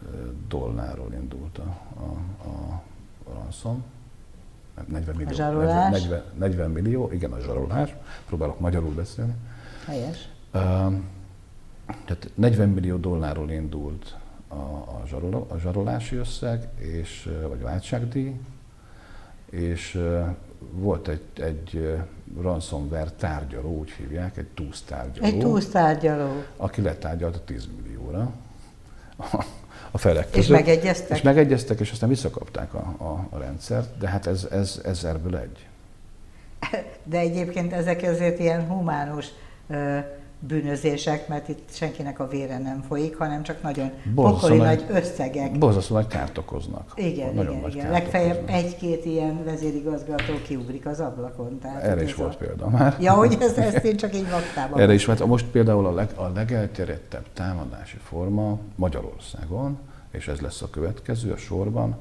[0.48, 2.82] dollárról indult a, a, a
[3.34, 3.84] ransom.
[4.84, 5.30] 40 millió.
[5.30, 6.02] A zsarolás?
[6.02, 7.94] 40, 40 millió, igen, a zsarolás.
[8.26, 9.34] Próbálok magyarul beszélni.
[9.86, 10.28] Helyes.
[10.54, 10.92] Uh,
[11.86, 14.16] tehát 40 millió dollárról indult
[14.48, 18.34] a, a, zsarol, a zsarolási összeg, és, vagy váltságdíj,
[19.50, 20.02] és
[20.70, 21.96] volt egy, egy
[22.40, 25.26] ransomware tárgyaló, úgy hívják, egy túsz tárgyaló.
[25.26, 26.42] Egy túsz tárgyaló.
[26.56, 28.32] Aki letárgyalt a 10 millióra
[29.90, 30.42] a felek között.
[30.42, 31.16] És megegyeztek?
[31.16, 35.36] És megegyeztek, és aztán visszakapták a, a, a rendszert, de hát ez, ez, ez erből
[35.36, 35.66] egy.
[37.04, 39.26] De egyébként ezek azért ilyen humánus
[40.38, 45.58] bűnözések, mert itt senkinek a vére nem folyik, hanem csak nagyon pokoli nagy, összegek.
[45.58, 46.92] Borzasztó nagy kárt okoznak.
[46.94, 47.90] Igen, nagyon igen, nagy igen.
[47.90, 51.58] Legfeljebb egy-két ilyen vezérigazgató kiugrik az ablakon.
[51.58, 52.36] Tehát Erre is volt a...
[52.36, 52.96] példa már.
[53.00, 54.80] Ja, hogy ezt, ezt én csak így vaktában.
[54.80, 59.78] Erre is, mert most például a, leg, a legelterjedtebb támadási forma Magyarországon,
[60.10, 61.96] és ez lesz a következő a sorban,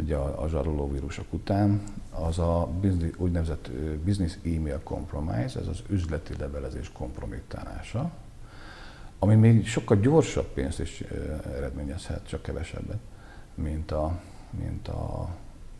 [0.00, 3.70] ugye a, a zsarolóvírusok után, az a business, úgynevezett
[4.04, 8.10] business email compromise, ez az üzleti levelezés kompromittálása,
[9.18, 11.00] ami még sokkal gyorsabb pénzt is
[11.56, 12.98] eredményezhet, csak kevesebbet,
[13.54, 15.20] mint a, mint a,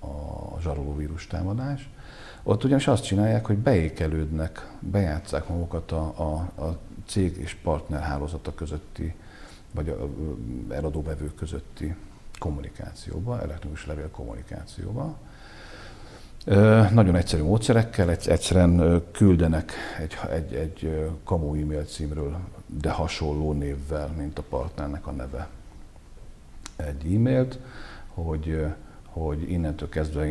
[0.00, 1.90] a zsarolóvírus támadás.
[2.42, 8.54] Ott ugyanis azt csinálják, hogy beékelődnek, bejátszák magukat a, a, a cég és partner hálózata
[8.54, 9.14] közötti,
[9.70, 10.08] vagy a
[10.74, 11.94] eladóvevő közötti
[12.40, 15.16] kommunikációba, elektronikus levél kommunikációba.
[16.92, 24.38] Nagyon egyszerű módszerekkel, egyszerűen küldenek egy, egy, egy kamu e-mail címről, de hasonló névvel, mint
[24.38, 25.48] a partnernek a neve
[26.76, 27.58] egy e-mailt,
[28.08, 28.66] hogy,
[29.04, 30.26] hogy innentől kezdve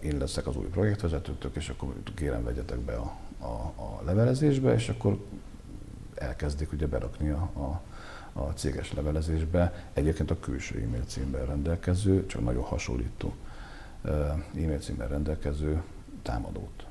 [0.00, 4.88] én leszek az új projektvezetőtök, és akkor kérem vegyetek be a, a, a levelezésbe, és
[4.88, 5.18] akkor
[6.14, 7.80] elkezdik ugye berakni a, a,
[8.32, 13.32] a céges levelezésbe, egyébként a külső e-mail címben rendelkező, csak nagyon hasonlító
[14.54, 15.82] e-mail címben rendelkező
[16.22, 16.84] támadót.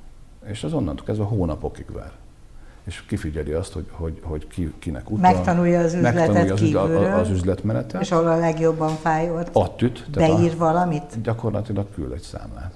[0.46, 2.12] És az onnantól kezdve hónapokig vár.
[2.84, 5.32] És kifigyeli azt, hogy, hogy, hogy ki, kinek utal.
[5.32, 8.02] Megtanulja az üzletet megtanulja az, kívülről, az üzletmenetet.
[8.02, 9.50] És ahol a legjobban fáj ott.
[9.54, 10.10] Ott üt.
[10.12, 11.22] Beír a, valamit?
[11.22, 12.74] Gyakorlatilag küld egy számlát.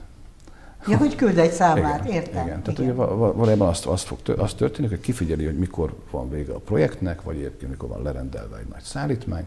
[0.88, 2.46] Ja, hogy küld egy számlát, igen, értem.
[2.46, 2.92] Igen, tehát igen.
[2.92, 7.22] Ugye valójában azt, azt, fog, azt történik, hogy kifigyeli, hogy mikor van vége a projektnek,
[7.22, 9.46] vagy egyébként mikor van lerendelve egy nagy szállítmány,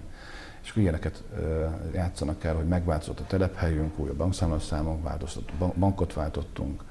[0.63, 1.23] és akkor ilyeneket
[1.95, 6.83] játszanak el, hogy megváltozott a telephelyünk, új a bankszámlaszámunk, változtott, bankot váltottunk,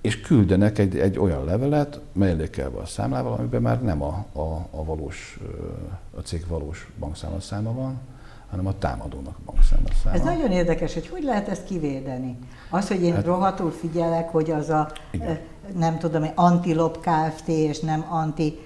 [0.00, 4.84] és küldenek egy, egy olyan levelet mellékelve a számlával, amiben már nem a, a, a
[4.84, 5.38] valós,
[6.16, 8.00] a cég valós bankszámlaszáma van,
[8.50, 10.16] hanem a támadónak a bankszámlaszáma.
[10.16, 12.38] Ez nagyon érdekes, hogy hogy lehet ezt kivédeni.
[12.70, 15.38] Az, hogy én hát, rohadtul figyelek, hogy az a, igen.
[15.78, 17.48] nem tudom, anti-lop Kft.
[17.48, 18.58] és nem anti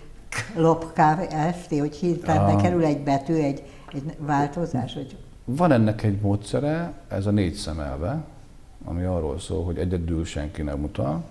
[0.57, 3.63] lop Kft., hogy hirtelen kerül egy betű, egy,
[3.93, 4.95] egy változás?
[4.95, 5.17] Hogy...
[5.45, 8.23] Van ennek egy módszere, ez a négy szemelve,
[8.85, 11.23] ami arról szól, hogy egyedül senki nem utal,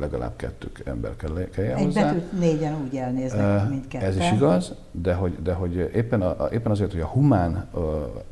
[0.00, 2.04] legalább kettő ember kell, kell Egy hozzá.
[2.04, 4.04] betűt négyen úgy elnéznek, mint kettő.
[4.06, 7.68] Ez is igaz, de hogy, de hogy éppen, a, éppen azért, hogy a humán,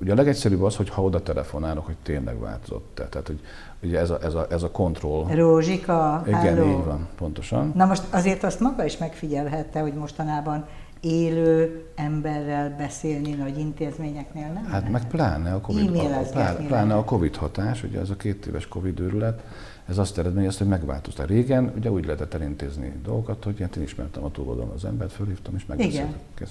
[0.00, 3.00] ugye a legegyszerűbb az, hogy ha oda telefonálok, hogy tényleg változott.
[3.10, 3.40] Tehát, hogy
[3.82, 5.26] ugye ez a, ez a, ez a kontroll.
[5.34, 6.68] Rózsika, Igen, hello.
[6.68, 7.72] így van, pontosan.
[7.74, 10.66] Na most azért azt maga is megfigyelhette, hogy mostanában
[11.00, 14.64] élő emberrel beszélni nagy intézményeknél nem?
[14.64, 18.46] Hát meg pláne a COVID, a, pláne, pláne a COVID hatás, ugye ez a két
[18.46, 19.42] éves COVID őrület,
[19.86, 21.26] ez azt eredményezte, hogy megváltoztak.
[21.26, 25.54] Régen ugye úgy lehetett elintézni dolgokat, hogy hát én ismertem a túloldalon az embert, fölhívtam
[25.54, 26.48] és megbeszéltük.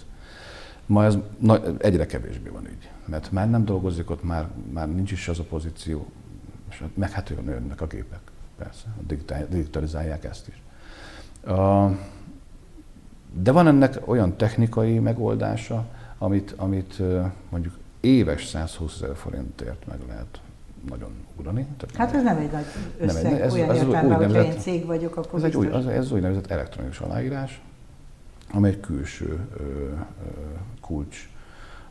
[0.86, 5.12] Ma ez na, egyre kevésbé van így, mert már nem dolgozik ott, már, már nincs
[5.12, 6.06] is az a pozíció,
[6.70, 8.20] és meg hát jönnek a gépek,
[8.58, 8.86] persze,
[9.50, 10.62] digitalizálják ezt is.
[11.46, 11.92] Uh,
[13.34, 15.86] de van ennek olyan technikai megoldása,
[16.18, 17.02] amit, amit
[17.50, 20.42] mondjuk éves 120 ezer forintért meg lehet
[20.90, 21.68] nagyon ugrani.
[21.78, 22.66] Tehát hát ez nem egy nagy
[23.00, 25.68] összeg, nem egy, ez, olyan ez értelme, hogyha én cég vagyok, akkor ez, egy új,
[25.68, 27.62] ez, ez úgynevezett elektronikus aláírás,
[28.52, 29.94] ami egy külső ö, ö,
[30.82, 31.30] kulcs,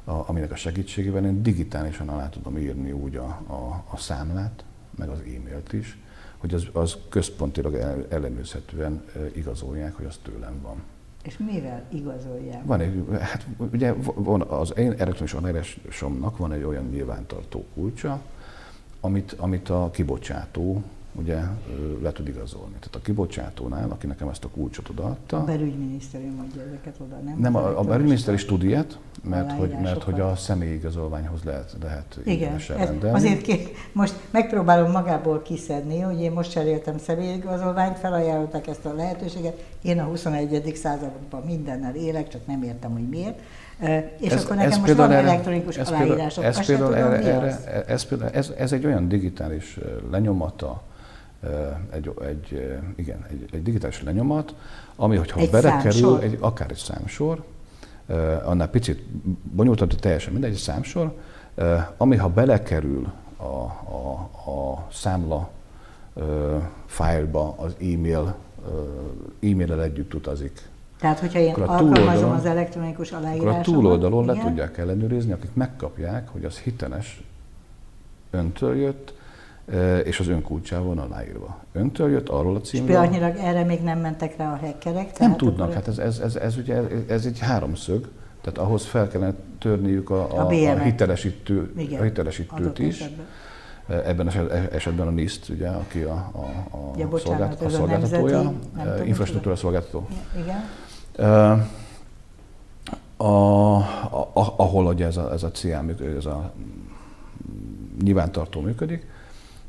[0.04, 4.64] a, aminek a segítségével én digitálisan alá tudom írni úgy a, a, a számlát,
[4.96, 5.98] meg az e-mailt is,
[6.38, 7.74] hogy az, az központilag
[8.08, 10.82] ellenőrzhetően igazolják, hogy az tőlem van.
[11.22, 12.64] És mivel igazolják?
[12.64, 18.20] Van egy, hát ugye van az én elektronikus aláírásomnak van egy olyan nyilvántartó kulcsa,
[19.00, 20.82] amit, amit a kibocsátó
[21.12, 21.38] ugye
[22.02, 22.74] le tud igazolni.
[22.78, 25.36] Tehát a kibocsátónál, aki nekem ezt a kulcsot odaadta.
[25.36, 27.38] A belügyminisztérium adja ezeket oda, nem?
[27.38, 31.76] Nem, a, a belügyminiszter is tud ilyet, mert hogy, mert hogy a személyi igazolványhoz lehet,
[31.82, 33.16] lehet Igen, rendelni.
[33.16, 33.58] azért ki,
[33.92, 39.64] most megpróbálom magából kiszedni, hogy én most cseréltem személyi igazolványt, felajánlottak ezt a lehetőséget.
[39.82, 40.72] Én a 21.
[40.74, 43.40] században mindennel élek, csak nem értem, hogy miért.
[44.18, 46.44] És ez, akkor nekem ez most van erre, elektronikus ez aláírások.
[46.44, 49.78] Ez, például, erre, erre, ez, például, ez, ez egy olyan digitális
[50.10, 50.82] lenyomata
[51.90, 54.54] egy, egy, igen, egy, egy digitális lenyomat,
[54.96, 57.44] ami, hogyha egy belekerül, egy, akár egy számsor,
[58.44, 59.02] annál picit
[59.42, 61.16] bonyolultabb, de teljesen mindegy, egy számsor,
[61.96, 65.50] ami ha belekerül a, a, a számla
[66.86, 68.34] fájlba az e-mail,
[69.42, 70.68] e-mail együtt utazik.
[71.00, 73.54] Tehát, hogyha én akkor alkalmazom az elektronikus aláírásomat...
[73.54, 77.22] Akkor a túloldalon le tudják ellenőrizni, akik megkapják, hogy az hiteles
[78.30, 79.14] öntől jött,
[80.04, 81.58] és az önkulcsával van aláírva.
[81.72, 82.90] Öntől jött arról a címről.
[82.90, 85.18] És pillanatnyilag erre még nem mentek rá a hackerek?
[85.18, 88.08] Nem tudnak, hát ez, ez, ez, ez, ugye, ez egy háromszög,
[88.40, 93.00] tehát ahhoz fel kellene törniük a, a, a, a hitelesítő, a hitelesítőt is.
[93.00, 93.26] Esetben.
[94.06, 94.34] Ebben az
[94.72, 99.56] esetben a NIST, ugye, aki a, a, a, ja, bocsánat, szolgált, a szolgáltatója, a infrastruktúra
[99.56, 100.08] szolgáltató.
[100.42, 100.64] Igen.
[103.16, 106.52] A, a, ahol ugye ez a, ez a CM, ez a
[108.02, 109.06] nyilvántartó működik,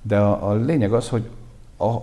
[0.01, 1.29] de a, a lényeg az, hogy
[1.77, 1.97] a,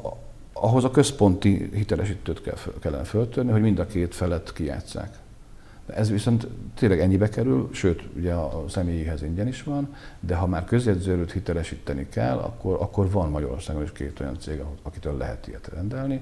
[0.53, 5.19] ahhoz a központi hitelesítőt kell, kellene föltörni, hogy mind a két felet kijátszák.
[5.87, 10.65] Ez viszont tényleg ennyibe kerül, sőt, ugye a személyéhez ingyen is van, de ha már
[10.65, 16.21] közjegyzőrőt hitelesíteni kell, akkor, akkor van Magyarországon is két olyan cég, akitől lehet ilyet rendelni.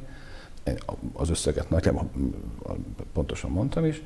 [1.12, 2.10] Az összeget nagyjából
[3.12, 4.02] pontosan mondtam is.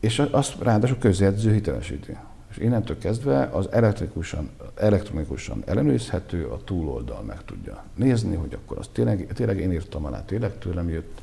[0.00, 2.16] És azt ráadásul közjegyző hitelesíti.
[2.50, 8.88] És innentől kezdve az elektronikusan, elektronikusan ellenőrizhető, a túloldal meg tudja nézni, hogy akkor az
[8.92, 11.20] tényleg, tényleg én írtam alá, tényleg tőlem jött,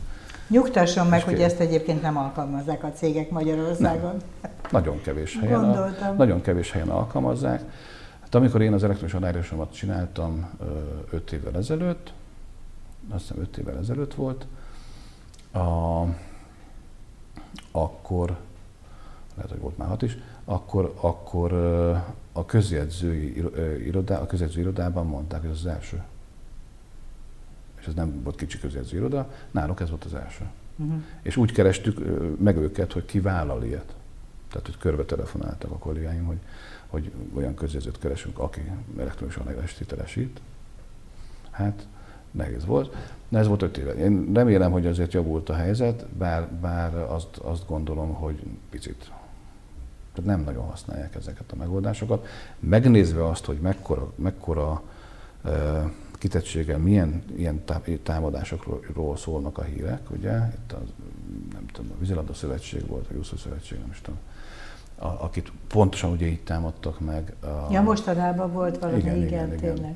[0.52, 4.16] Nyugtasson meg, hogy ezt egyébként nem alkalmazzák a cégek Magyarországon.
[4.42, 4.52] Nem.
[4.72, 7.62] Nagyon kevés helyen, a, nagyon kevés helyen alkalmazzák.
[8.22, 10.50] Hát amikor én az elektronikus aláírásomat csináltam
[11.12, 12.14] öt évvel ezelőtt,
[13.12, 14.48] azt hiszem öt évvel ezelőtt volt,
[15.52, 16.02] a,
[17.72, 18.38] akkor,
[19.36, 21.54] lehet, hogy volt már hat is, akkor, akkor
[22.32, 23.38] a közjegyzői
[23.86, 26.04] irodá, a közjegyző irodában mondták, hogy ez az első
[27.82, 30.46] és ez nem volt kicsi közjegyző iroda, náluk ez volt az első.
[30.76, 31.04] Uh-huh.
[31.22, 32.00] És úgy kerestük
[32.40, 33.96] meg őket, hogy ki vállal ilyet.
[34.50, 36.40] Tehát, hogy körbe telefonáltak a kollégáim, hogy,
[36.88, 38.62] hogy olyan közjegyzőt keresünk, aki
[38.98, 40.42] elektronikusan hitelesít.
[41.52, 41.88] Hát
[42.32, 42.96] nehéz volt.
[43.30, 43.94] De ez volt öt éve.
[43.94, 49.12] Én remélem, hogy azért javult a helyzet, bár, bár azt, azt gondolom, hogy picit
[50.14, 52.28] tehát nem nagyon használják ezeket a megoldásokat.
[52.60, 54.82] Megnézve azt, hogy mekkora, mekkora
[56.14, 57.64] kitettséggel milyen ilyen
[58.04, 60.38] támadásokról szólnak a hírek, ugye?
[60.38, 60.82] Itt a,
[61.54, 64.20] nem tudom, a Vízilabda Szövetség volt, a Jusszó Szövetség, nem is tudom,
[64.96, 67.34] a, akit pontosan ugye így támadtak meg.
[67.42, 69.96] A, ja, mostanában volt valami, igen, igen, igen, igen tényleg.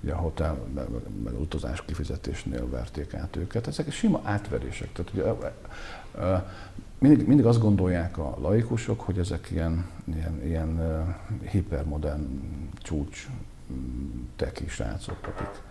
[0.00, 0.86] Ugye a hotel, meg,
[1.24, 3.66] meg az utazás kifizetésnél verték át őket.
[3.66, 4.92] Ezek sima átverések.
[4.92, 5.48] Tehát ugye,
[6.98, 10.80] mindig, mindig azt gondolják a laikusok, hogy ezek ilyen, ilyen, ilyen
[11.50, 12.40] hipermodern
[12.78, 13.28] csúcs
[14.36, 15.62] teki srácok, akik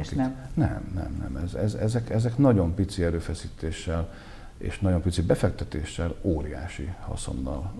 [0.00, 0.48] és akik, nem?
[0.54, 1.44] Nem, nem, nem.
[1.44, 4.12] Ez, ez, ezek, ezek nagyon pici erőfeszítéssel
[4.58, 7.72] és nagyon pici befektetéssel óriási haszonnal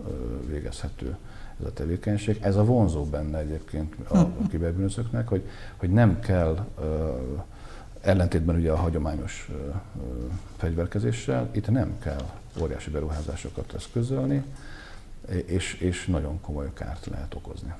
[0.47, 1.17] végezhető
[1.59, 2.39] ez a tevékenység.
[2.41, 6.65] Ez a vonzó benne egyébként a kiberbűnözőknek, hogy, hogy nem kell
[8.01, 9.51] ellentétben ugye a hagyományos
[10.57, 12.25] fegyverkezéssel, itt nem kell
[12.61, 14.43] óriási beruházásokat eszközölni,
[15.45, 17.73] és, és nagyon komoly kárt lehet okozni.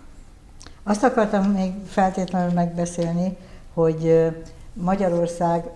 [0.83, 3.37] Azt akartam még feltétlenül megbeszélni,
[3.73, 4.31] hogy
[4.73, 5.69] Magyarország,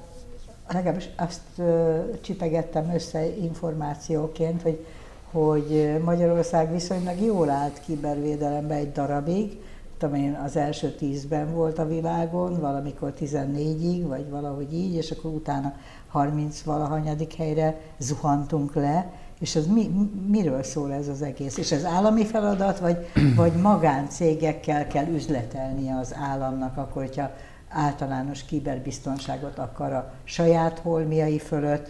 [0.67, 1.41] legalábbis azt
[2.21, 4.85] csipegettem össze információként, hogy,
[5.31, 9.61] hogy Magyarország viszonylag jól állt kibervédelembe egy darabig,
[9.97, 15.31] tudom én, az első tízben volt a világon, valamikor 14-ig, vagy valahogy így, és akkor
[15.31, 15.73] utána
[16.07, 21.57] 30 valahanyadik helyre zuhantunk le, és ez mi, miről szól ez az egész?
[21.57, 22.97] És ez állami feladat, vagy,
[23.35, 27.31] vagy magáncégekkel kell üzletelnie az államnak, akkor, hogyha
[27.69, 31.89] általános kiberbiztonságot akar a saját holmiai fölött,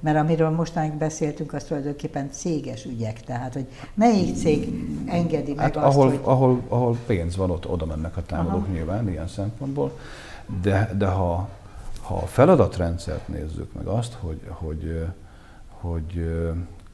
[0.00, 4.68] mert amiről mostanáig beszéltünk, az tulajdonképpen céges ügyek, tehát hogy melyik cég
[5.06, 6.20] engedi meg hát azt, ahol, hogy...
[6.22, 8.72] Ahol, ahol pénz van, ott oda mennek a támadók Aha.
[8.72, 9.98] nyilván ilyen szempontból,
[10.62, 11.48] de, de ha,
[12.02, 15.06] ha a feladatrendszert nézzük, meg azt, hogy, hogy,
[15.68, 16.30] hogy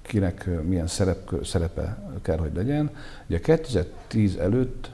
[0.03, 2.91] kinek milyen szerep, szerepe kell, hogy legyen,
[3.27, 4.91] ugye 2010 előtt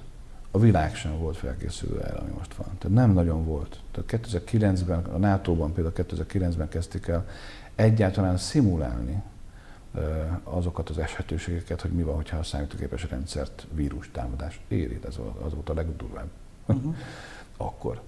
[0.50, 2.66] a világ sem volt felkészülve erre, ami most van.
[2.78, 3.80] Tehát nem nagyon volt.
[4.07, 7.26] Tehát 2009-ben, a NATO-ban például 2009-ben kezdték el
[7.74, 9.22] egyáltalán szimulálni
[10.42, 15.01] azokat az eshetőségeket, hogy mi van, hogyha a számítógépes rendszert vírus támadás éri.
[15.07, 16.28] Ez az volt a legdurvább.
[16.66, 16.94] Uh-huh.
[17.57, 18.01] Akkor.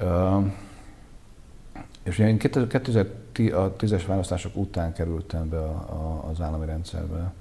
[0.00, 0.52] Uh,
[2.02, 7.32] és ugye én 2010-es választások után kerültem be a, a, az állami rendszerbe,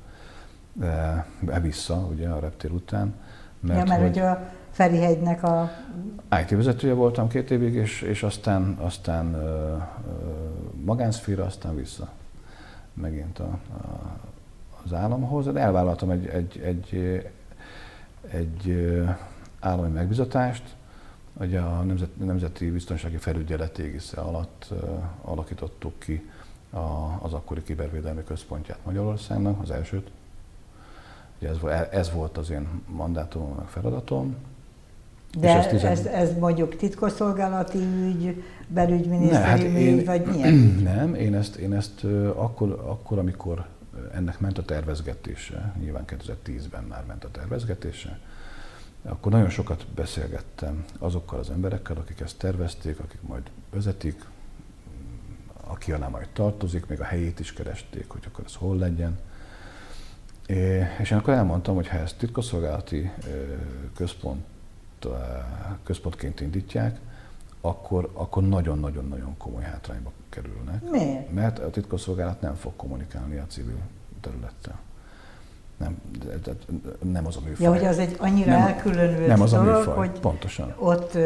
[1.40, 3.14] be vissza, ugye a reptér után,
[3.60, 5.72] mert, ja, mert hogy, hogy a Ferihegynek a...
[6.42, 9.36] IT vezetője voltam két évig, és, és aztán, aztán
[10.84, 12.10] magánszféra, aztán vissza
[12.94, 13.58] megint a, a,
[14.86, 15.46] az államhoz.
[15.46, 16.96] De elvállaltam egy, egy, egy,
[18.32, 18.96] egy,
[19.60, 20.64] állami megbizatást,
[21.34, 24.80] Ugye a Nemzet, Nemzeti Biztonsági Felügyelet égisze alatt uh,
[25.22, 26.30] alakítottuk ki
[26.70, 26.78] a,
[27.22, 30.12] az akkori kibervédelmi központját Magyarországnak, az elsőt.
[31.40, 34.36] Ugye ez, ez volt az én mandátumom, meg feladatom.
[35.38, 35.92] De ez, tizen...
[35.92, 40.54] ez, ez mondjuk titkosszolgálati ügy, belügyminiszteri ne, hát ügy, én, vagy milyen
[40.96, 42.04] Nem, én ezt, én ezt
[42.36, 43.66] akkor, akkor, amikor
[44.14, 48.20] ennek ment a tervezgetése, nyilván 2010-ben már ment a tervezgetése,
[49.04, 54.26] akkor nagyon sokat beszélgettem azokkal az emberekkel, akik ezt tervezték, akik majd vezetik,
[55.68, 59.20] aki alá majd tartozik, még a helyét is keresték, hogy akkor ez hol legyen.
[61.00, 63.12] És én akkor elmondtam, hogy ha ezt titkosszolgálati
[63.96, 64.46] központ,
[65.84, 67.00] központként indítják,
[67.62, 70.90] akkor, akkor nagyon-nagyon-nagyon komoly hátrányba kerülnek.
[70.90, 71.32] Miért?
[71.34, 73.80] Mert a titkosszolgálat nem fog kommunikálni a civil
[74.22, 74.80] területtel
[75.80, 75.98] nem,
[77.12, 77.66] nem az a műfaj.
[77.66, 79.96] Ja, hogy az egy annyira nem, elkülönült nem az a dolog, műfaj.
[79.96, 80.74] hogy Pontosan.
[80.78, 81.18] ott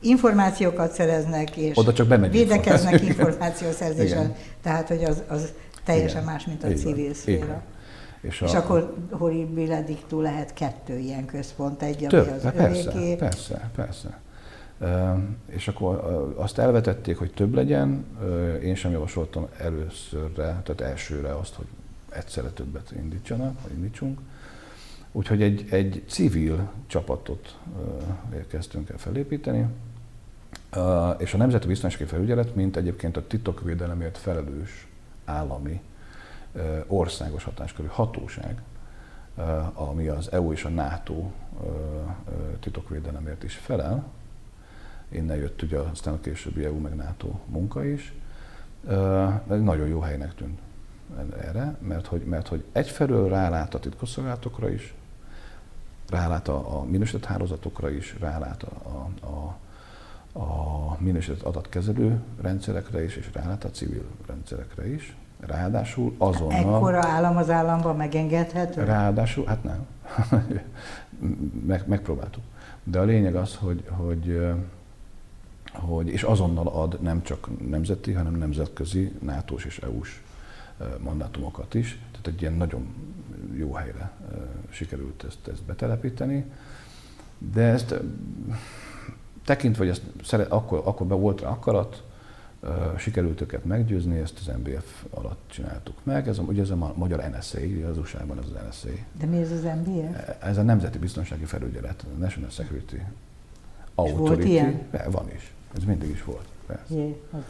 [0.00, 5.52] információkat szereznek, és Oda csak védekeznek információszerzésen, tehát hogy az, az
[5.84, 6.32] teljesen Igen.
[6.32, 6.78] más, mint a Igen.
[6.78, 7.62] civil szféra.
[8.20, 12.90] És, a, és akkor Hori Bilediktu lehet kettő ilyen központ, egy, több, ami az persze,
[12.90, 13.14] övéké.
[13.16, 14.20] Persze, persze.
[14.80, 15.96] Uh, és akkor
[16.36, 18.04] azt elvetették, hogy több legyen.
[18.20, 21.66] Uh, én sem javasoltam előszörre, tehát elsőre azt, hogy
[22.08, 24.20] egyszerre többet indítsanak, vagy indítsunk.
[25.12, 27.58] Úgyhogy egy, egy civil csapatot
[28.32, 29.66] uh, kezdtünk el felépíteni,
[31.18, 34.86] és a Nemzeti Biztonsági Felügyelet, mint egyébként a titokvédelemért felelős
[35.24, 35.80] állami
[36.86, 38.62] országos hatáskörű hatóság,
[39.74, 41.30] ami az EU és a NATO
[42.60, 44.04] titokvédelemért is felel,
[45.08, 48.14] innen jött ugye aztán a későbbi EU meg NATO munka is,
[48.84, 50.58] uh, nagyon jó helynek tűnt
[51.40, 54.94] erre, mert hogy, mert hogy egyfelől rálát a titkosszolgálatokra is,
[56.08, 59.56] rálát a, a minősített hálózatokra is, rálát a, a,
[60.38, 65.16] a minősített adatkezelő rendszerekre is, és rálát a civil rendszerekre is.
[65.40, 66.58] Ráadásul azonnal...
[66.58, 68.84] Ekkora állam az államban megengedhető?
[68.84, 69.86] Ráadásul, hát nem.
[71.66, 72.42] Meg, megpróbáltuk.
[72.84, 74.40] De a lényeg az, hogy, hogy,
[75.72, 80.22] hogy, és azonnal ad nem csak nemzeti, hanem nemzetközi, NATO-s és EU-s
[80.98, 82.94] mandátumokat is, tehát egy ilyen nagyon
[83.54, 84.10] jó helyre
[84.68, 86.44] sikerült ezt, ezt betelepíteni.
[87.38, 87.94] De ezt
[89.44, 92.02] tekintve, hogy ezt szeret, akkor, akkor be volt rá akarat,
[92.96, 96.28] sikerült őket meggyőzni, ezt az MBF alatt csináltuk meg.
[96.28, 97.58] Ez a, ugye ez a magyar NSA,
[97.90, 98.94] az USA-ban ez az NSA.
[99.18, 100.28] De mi ez az MBF?
[100.40, 102.96] Ez a Nemzeti Biztonsági Felügyelet, a National Security
[103.94, 104.28] Authority.
[104.28, 104.80] volt ilyen?
[105.10, 106.94] Van is, ez mindig is volt persze.
[106.94, 107.40] Jé, az,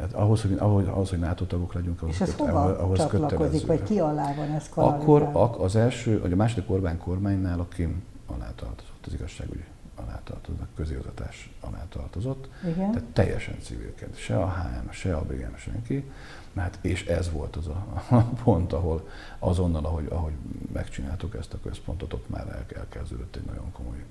[0.00, 2.98] hát ahhoz, hogy, ahhoz, ahhoz, hogy NATO tagok legyünk, ahhoz, És ez köt, hova ahhoz
[2.98, 5.22] csatlakozik, vagy ki alá van ez Akkor
[5.58, 7.88] az első, vagy a második Orbán kormánynál, aki
[8.26, 9.64] alá tartozott, az igazságügy
[10.04, 12.48] alá tartozott, a közigazgatás alá tartozott.
[12.62, 12.90] Igen.
[12.92, 14.16] Tehát teljesen civilként.
[14.16, 16.10] Se a HM, se a BM, senki.
[16.56, 20.32] Hát, és ez volt az a, a pont, ahol azonnal, ahogy, ahogy
[20.72, 24.04] megcsináltuk ezt a központot, ott már el, elkezdődött egy nagyon komoly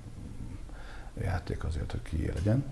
[1.20, 2.64] játék azért, hogy ki legyen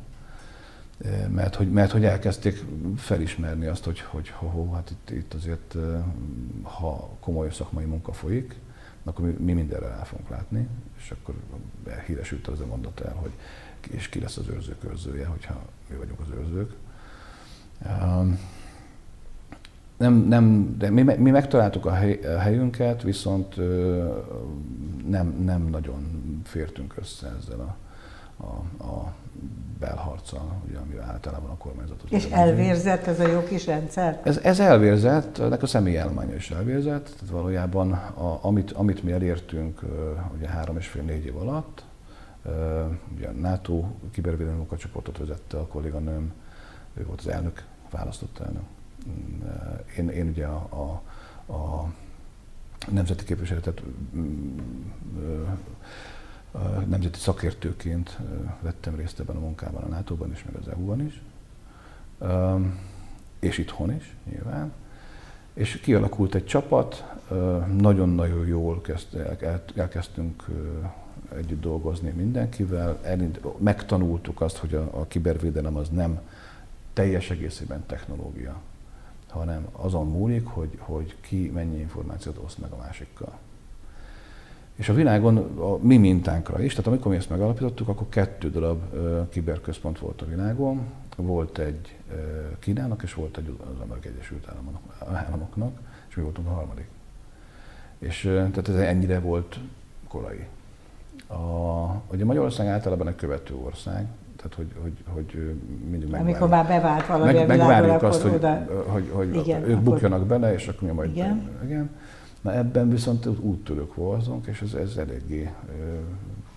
[1.28, 2.64] mert hogy, mert hogy elkezdték
[2.96, 5.76] felismerni azt, hogy, hogy ho, hát itt, itt azért,
[6.62, 8.54] ha komoly szakmai munka folyik,
[9.06, 11.34] akkor mi, mi mindenre el fogunk látni, és akkor
[12.06, 13.32] híresült az a mondat el, hogy
[13.90, 16.72] és ki lesz az őrzők őrzője, hogyha mi vagyunk az őrzők.
[19.96, 23.56] Nem, nem, de mi, mi megtaláltuk a, hely, a helyünket, viszont
[25.08, 26.02] nem, nem nagyon
[26.44, 27.76] fértünk össze ezzel a,
[28.36, 29.14] a, a
[29.78, 32.10] belharccal, ugye, ami általában a kormányzatot.
[32.10, 34.20] És elvérzett ez a jó kis rendszer?
[34.24, 39.12] Ez, ez elvérzett, ennek a személyi állománya is elvérzett, tehát valójában a, amit, amit mi
[39.12, 39.80] elértünk
[40.36, 41.84] ugye három és fél négy év alatt,
[43.14, 46.32] ugye a NATO kibervédelmi munkacsoportot vezette a kolléganőm,
[46.94, 48.62] ő volt az elnök, választott elnök.
[49.98, 51.02] Én, én ugye a, a,
[51.52, 51.88] a
[52.90, 53.82] nemzeti képviseletet
[56.86, 58.18] nemzeti szakértőként
[58.60, 61.22] vettem részt ebben a munkában a NATO-ban is, meg az EU-ban is,
[63.38, 64.72] és itthon is nyilván.
[65.52, 67.04] És kialakult egy csapat,
[67.76, 68.80] nagyon-nagyon jól
[69.74, 70.44] elkezdtünk
[71.34, 73.00] együtt dolgozni mindenkivel,
[73.58, 76.20] megtanultuk azt, hogy a, a kibervédelem az nem
[76.92, 78.60] teljes egészében technológia,
[79.28, 83.38] hanem azon múlik, hogy, hogy ki mennyi információt oszt meg a másikkal.
[84.76, 88.80] És a világon a mi mintánkra is, tehát amikor mi ezt megalapítottuk, akkor kettő darab
[89.28, 90.80] kiberközpont volt a világon.
[91.16, 91.96] Volt egy
[92.58, 94.48] Kínának, és volt egy az Amerikai Egyesült
[95.14, 96.88] Államoknak, és mi voltunk a harmadik.
[97.98, 99.58] És tehát ez ennyire volt
[100.08, 100.46] korai.
[101.26, 101.34] A,
[102.12, 104.06] ugye Magyarország általában egy követő ország,
[104.36, 105.54] tehát hogy, hogy, hogy
[105.90, 106.36] mindig megvárjuk.
[106.36, 108.66] Amikor már bevált valami meg, a megvárjuk azt, hogy, oda...
[108.86, 109.82] hogy, hogy igen, ők akkor...
[109.82, 111.10] bukjanak bele, és akkor mi majd...
[111.10, 111.50] Igen.
[111.64, 111.90] igen.
[112.40, 115.50] Na ebben viszont úttörők voltunk, és ez, ez eléggé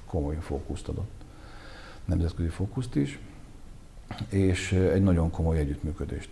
[0.05, 1.11] komoly fókuszt adott.
[2.05, 3.19] Nemzetközi fókuszt is,
[4.29, 6.29] és egy nagyon komoly együttműködést.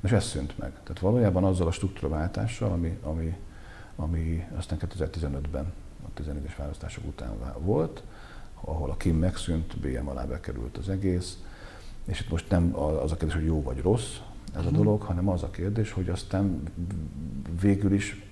[0.00, 0.70] És ez szűnt meg.
[0.70, 3.36] Tehát valójában azzal a struktúraváltással, ami, ami,
[3.96, 5.72] ami aztán 2015-ben,
[6.04, 8.02] a 14-es választások után volt,
[8.60, 11.38] ahol a Kim megszűnt, BM alá bekerült az egész,
[12.04, 14.16] és itt most nem az a kérdés, hogy jó vagy rossz
[14.56, 16.62] ez a dolog, hanem az a kérdés, hogy aztán
[17.60, 18.22] végül is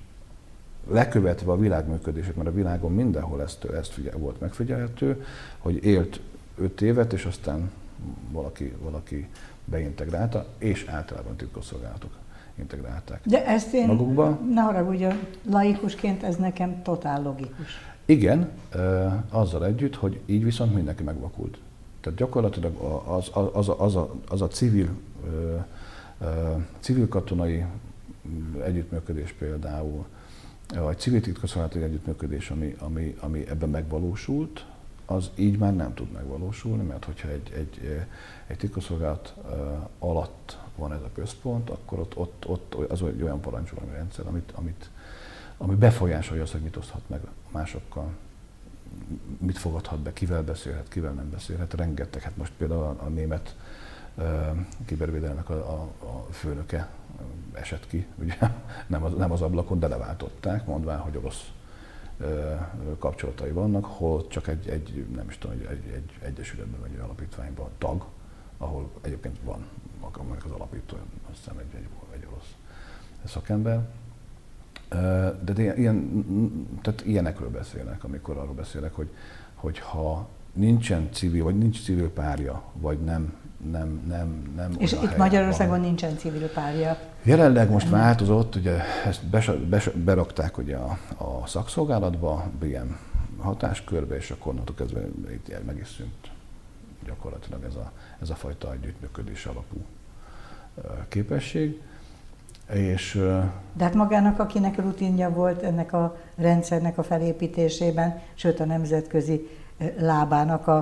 [0.90, 5.24] lekövetve a világ működését, mert a világon mindenhol ezt, ezt figyel, volt megfigyelhető,
[5.58, 6.20] hogy élt
[6.56, 7.70] öt évet, és aztán
[8.30, 9.28] valaki, valaki
[9.64, 12.10] beintegrálta, és általában titkosszolgálatok
[12.58, 14.38] integrálták De ezt én, magukba.
[14.54, 15.06] ne haragudj,
[15.50, 17.70] laikusként ez nekem totál logikus.
[18.04, 18.50] Igen,
[19.30, 21.58] azzal együtt, hogy így viszont mindenki megvakult.
[22.00, 24.88] Tehát gyakorlatilag az, az, az, a, az, a, az a civil,
[26.80, 27.64] civil katonai
[28.62, 30.06] együttműködés például,
[30.74, 34.66] vagy civil titkosszolgálati együttműködés, ami, ami, ami ebben megvalósult,
[35.06, 38.04] az így már nem tud megvalósulni, mert hogyha egy, egy,
[38.46, 39.34] egy titkosszolgálat
[39.98, 44.52] alatt van ez a központ, akkor ott, ott, ott az egy olyan parancsolói rendszer, amit,
[44.54, 44.90] amit,
[45.56, 47.20] ami befolyásolja azt, hogy mit oszthat meg
[47.50, 48.10] másokkal,
[49.38, 51.74] mit fogadhat be, kivel beszélhet, kivel nem beszélhet.
[51.74, 53.56] Rengeteg, hát most például a, a német
[54.84, 56.88] kibervédelemnek a, a, a főnöke
[57.52, 58.34] esett ki, ugye
[58.86, 61.50] nem az, nem az ablakon, de leváltották, mondván, hogy orosz
[62.98, 67.00] kapcsolatai vannak, hol csak egy, egy nem is tudom, egy, egy, egy egyesületben vagy egy
[67.00, 68.04] alapítványban tag,
[68.58, 69.66] ahol egyébként van
[70.00, 70.96] maga az alapító,
[71.30, 72.54] azt hiszem egy, egy, egy orosz
[73.24, 73.88] szakember,
[75.44, 76.24] de ilyen,
[76.82, 79.10] tehát ilyenekről beszélek, amikor arról beszélek, hogy,
[79.54, 83.34] hogy ha nincsen civil, vagy nincs civil párja, vagy nem,
[83.70, 85.80] nem, nem, nem És itt Magyarországon van.
[85.80, 86.98] nincsen civil párja.
[87.22, 92.92] Jelenleg most változott, ugye ezt bes, bes, berakták ugye a, a szakszolgálatba, BM
[93.38, 95.00] hatáskörbe, és akkor onnantól kezdve
[95.30, 96.30] itt meg is szűnt
[97.04, 99.84] gyakorlatilag ez a, ez a fajta együttműködés alapú
[101.08, 101.80] képesség.
[102.72, 103.12] És,
[103.72, 109.48] De hát magának, akinek rutinja volt ennek a rendszernek a felépítésében, sőt a nemzetközi
[109.98, 110.76] lábának a,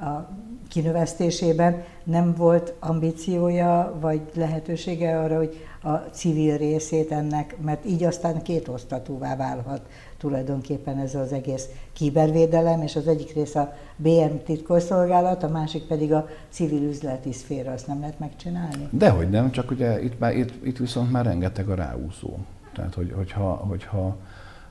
[0.00, 0.28] a
[0.68, 8.42] kinövesztésében nem volt ambíciója, vagy lehetősége arra, hogy a civil részét ennek, mert így aztán
[8.42, 9.80] kétosztatúvá válhat
[10.18, 16.12] tulajdonképpen ez az egész kibervédelem, és az egyik rész a BM titkosszolgálat, a másik pedig
[16.12, 18.88] a civil üzleti szféra, azt nem lehet megcsinálni?
[18.90, 22.36] Dehogy nem, csak ugye itt, már, itt, itt viszont már rengeteg a ráúszó.
[22.74, 24.16] Tehát, hogy, hogyha, hogyha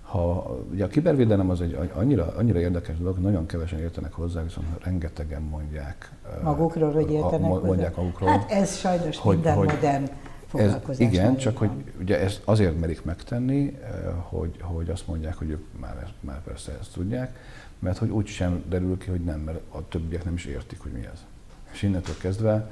[0.07, 4.67] ha, ugye a kibervédelem az egy annyira, annyira érdekes dolog, nagyon kevesen értenek hozzá, viszont
[4.83, 6.11] rengetegen mondják.
[6.43, 7.67] Magukról, hogy értenek hozzá?
[7.67, 8.29] Mondják magukról.
[8.29, 10.09] Hát ez sajnos hogy, minden hogy, modern
[10.53, 13.79] ez, igen, csak hogy ugye ezt azért merik megtenni,
[14.17, 17.39] hogy, hogy azt mondják, hogy ők már, már persze ezt tudják,
[17.79, 20.91] mert hogy úgy sem derül ki, hogy nem, mert a többiek nem is értik, hogy
[20.91, 21.25] mi ez.
[21.71, 22.71] És innentől kezdve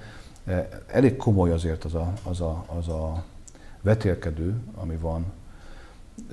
[0.88, 3.24] elég komoly azért az a, az a, az a
[3.82, 5.26] vetélkedő, ami van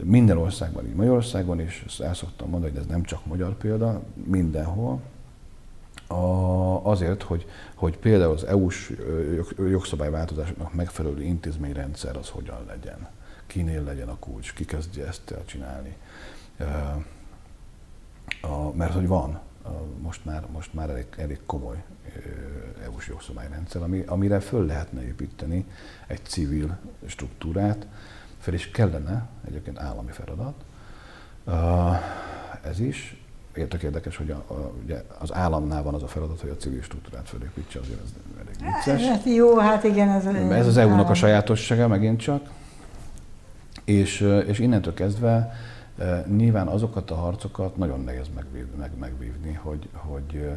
[0.02, 4.02] minden országban, így Magyarországon is, ezt el szoktam mondani, hogy ez nem csak magyar példa,
[4.24, 5.00] mindenhol,
[6.06, 8.92] a, azért, hogy, hogy például az EU-s
[9.58, 13.08] jogszabályváltozásoknak megfelelő intézményrendszer az hogyan legyen,
[13.46, 15.96] kinél legyen a kulcs, ki kezdje ezt el csinálni.
[18.40, 19.40] A, mert hogy van,
[20.00, 21.82] most már, most már elég, elég komoly
[22.84, 25.66] EU-s jogszabályrendszer, ami, amire föl lehetne építeni
[26.06, 27.86] egy civil struktúrát,
[28.42, 30.54] fel is kellene, egyébként állami feladat.
[32.62, 33.22] Ez is,
[33.54, 36.82] Értek érdekes, hogy a, a, ugye az államnál van az a feladat, hogy a civil
[36.82, 39.08] struktúrát felépítse, azért ez elég vicces.
[39.08, 40.08] Hát jó, hát igen.
[40.08, 42.50] Ez, ez az EU-nak a sajátossága megint csak.
[43.84, 45.54] És, és innentől kezdve
[46.36, 50.48] nyilván azokat a harcokat nagyon nehéz megvívni, meg, megvívni hogy, hogy,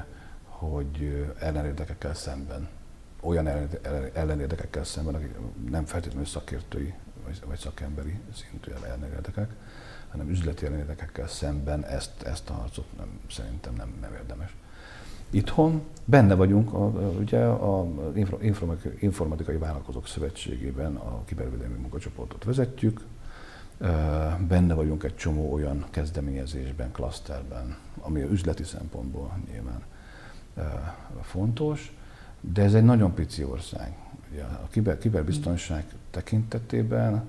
[0.48, 2.68] hogy ellenérdekekkel szemben,
[3.22, 3.48] olyan
[4.14, 5.36] ellenérdekekkel szemben, akik
[5.70, 6.94] nem feltétlenül szakértői
[7.46, 9.50] vagy, szakemberi szintű ellenérdekek,
[10.12, 14.56] hanem üzleti érdekekkel szemben ezt, ezt a harcot nem, szerintem nem, nem érdemes.
[15.30, 16.86] Itthon benne vagyunk, a,
[17.20, 17.88] ugye a
[19.00, 23.02] Informatikai Vállalkozók Szövetségében a kibervédelmi munkacsoportot vezetjük,
[24.48, 29.84] benne vagyunk egy csomó olyan kezdeményezésben, klaszterben, ami a üzleti szempontból nyilván
[31.22, 31.96] fontos,
[32.42, 33.98] de ez egy nagyon pici ország.
[34.32, 35.86] Ugye a kiber, kiberbiztonság
[36.16, 37.24] tekintetében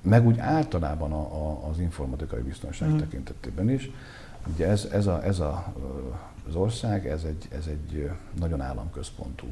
[0.00, 2.96] meg úgy általában a, a, az informatikai biztonság mm.
[2.96, 3.90] tekintetében is.
[4.54, 5.74] Ugye ez, ez, a, ez a,
[6.48, 9.46] az ország, ez egy, ez egy nagyon államközpontú.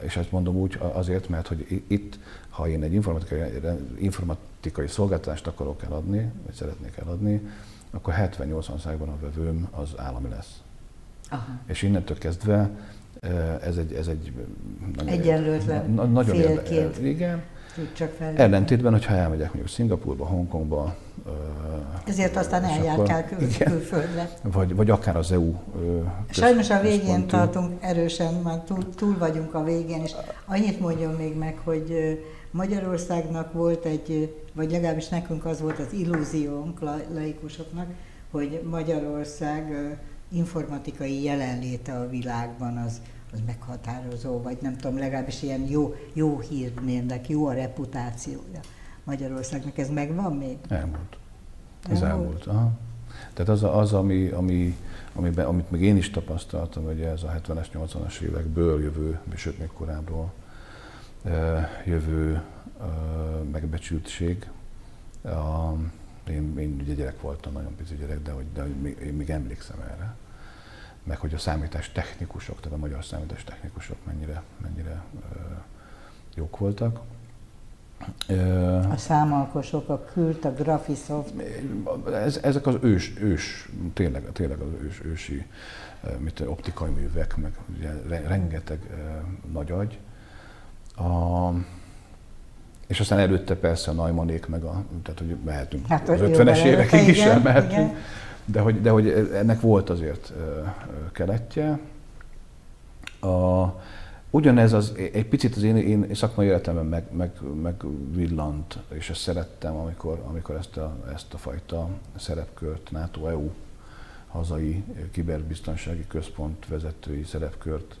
[0.00, 2.18] És ezt mondom úgy azért, mert hogy itt,
[2.48, 3.60] ha én egy informatikai,
[3.98, 7.48] informatikai szolgáltatást akarok eladni, vagy szeretnék eladni,
[7.90, 10.60] akkor 70-80%-ban a vevőm az állami lesz.
[11.28, 11.58] Aha.
[11.66, 12.70] És innentől kezdve
[13.66, 14.32] ez egy, ez egy
[14.96, 16.98] nagyon, Egyenlőtlen, nagyon félként.
[16.98, 17.42] Igen,
[17.92, 20.96] csak Ellentétben, hogyha elmegyek mondjuk Szingapurba, Hongkongba,
[22.06, 24.30] ezért aztán eljárkál kül- külföldre.
[24.42, 25.54] Vagy, vagy akár az EU.
[26.30, 30.12] Sajnos a végén tartunk erősen, már túl, túl vagyunk a végén, és
[30.46, 32.18] annyit mondjon még meg, hogy
[32.50, 36.80] Magyarországnak volt egy, vagy legalábbis nekünk az volt az illúziónk
[37.14, 37.86] laikusoknak,
[38.30, 39.96] hogy Magyarország
[40.34, 43.00] informatikai jelenléte a világban az
[43.32, 48.60] az meghatározó, vagy nem tudom, legalábbis ilyen jó, jó hírnének, jó a reputációja
[49.04, 49.78] Magyarországnak.
[49.78, 50.58] Ez megvan még?
[50.68, 51.16] Elmúlt.
[51.90, 52.24] Ez elmúlt.
[52.24, 52.46] elmúlt.
[52.46, 52.70] Aha.
[53.32, 54.76] Tehát az, az ami, ami,
[55.12, 59.68] amiben, amit még én is tapasztaltam, hogy ez a 70-es, 80-as évekből jövő, sőt még
[59.68, 60.32] korábbról
[61.84, 62.42] jövő
[63.52, 64.50] megbecsültség.
[66.28, 69.30] Én, én ugye gyerek voltam, nagyon pici gyerek, de, hogy, de hogy még, én még
[69.30, 70.14] emlékszem erre
[71.02, 75.02] meg hogy a számítás technikusok, tehát a magyar számítás technikusok mennyire, mennyire
[76.34, 77.00] jók voltak.
[78.90, 81.32] A számalkosok, a Kürt, a Graphisoft.
[82.12, 85.46] Ez, ezek az ős, ős tényleg, tényleg az ős, ősi
[86.18, 87.90] mit, optikai művek, meg ugye,
[88.26, 88.80] rengeteg
[89.52, 89.98] nagy agy.
[90.96, 91.50] A,
[92.86, 97.08] és aztán előtte persze a Najmanék, meg a, tehát hogy mehetünk hát, az 50-es évekig
[97.08, 97.72] is elmehetünk.
[97.72, 97.94] Igen
[98.44, 100.32] de hogy, de hogy ennek volt azért
[101.12, 101.78] keletje.
[103.20, 103.66] A,
[104.30, 107.32] ugyanez az, egy picit az én, én szakmai életemben meg, meg,
[107.62, 107.74] meg
[108.10, 113.50] villant, és ezt szerettem, amikor, amikor ezt, a, ezt a fajta szerepkört, NATO-EU
[114.28, 117.96] hazai kiberbiztonsági központ vezetői szerepkört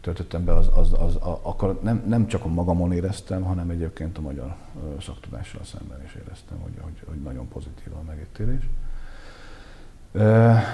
[0.00, 4.18] töltöttem be, az, az, az, az akkor nem, nem csak a magamon éreztem, hanem egyébként
[4.18, 4.54] a magyar
[5.00, 8.68] szaktudással szemben is éreztem, hogy, hogy, hogy nagyon pozitív a megítélés.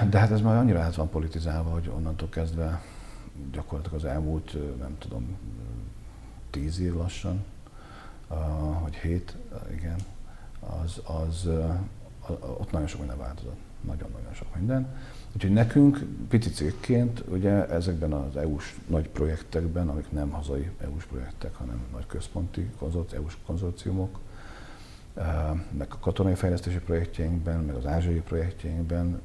[0.09, 2.81] De hát ez már annyira át van politizálva, hogy onnantól kezdve
[3.51, 5.37] gyakorlatilag az elmúlt, nem tudom,
[6.49, 7.43] tíz év lassan,
[8.81, 9.37] vagy hét,
[9.71, 9.97] igen,
[10.83, 11.49] az, az,
[12.57, 13.57] ott nagyon sok minden változott.
[13.81, 14.87] Nagyon-nagyon sok minden.
[15.35, 21.55] Úgyhogy nekünk, pici cégként, ugye ezekben az EU-s nagy projektekben, amik nem hazai EU-s projektek,
[21.55, 24.19] hanem nagy központi konzorci, EU-s konzorciumok,
[25.71, 29.21] meg a katonai fejlesztési projektjeinkben, meg az ázsiai projektjeinkben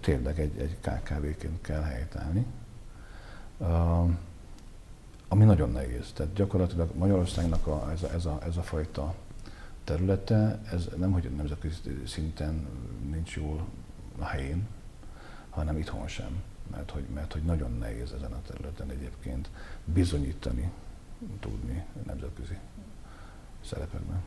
[0.00, 2.46] tényleg egy, egy KKV-ként kell helytállni.
[5.28, 6.12] Ami nagyon nehéz.
[6.12, 9.14] Tehát gyakorlatilag Magyarországnak a, ez, a, ez, a, ez a fajta
[9.84, 12.66] területe, ez nem, hogy nemzetközi szinten
[13.10, 13.66] nincs jól
[14.18, 14.68] a helyén,
[15.50, 16.42] hanem itthon sem.
[16.70, 19.50] Mert hogy, mert hogy nagyon nehéz ezen a területen egyébként
[19.84, 20.70] bizonyítani,
[21.40, 22.58] tudni nemzetközi
[23.64, 24.22] szerepekben.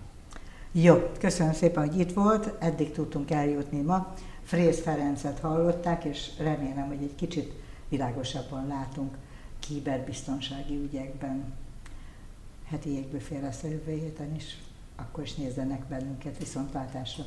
[0.72, 4.16] Jó, köszönöm szépen, hogy itt volt, eddig tudtunk eljutni ma.
[4.44, 7.54] Frész Ferencet hallották, és remélem, hogy egy kicsit
[7.88, 9.18] világosabban látunk
[9.60, 11.54] kiberbiztonsági ügyekben.
[12.66, 14.58] Heti jégbüfél lesz a jövő héten is,
[14.96, 17.24] akkor is nézzenek bennünket viszontlátásra.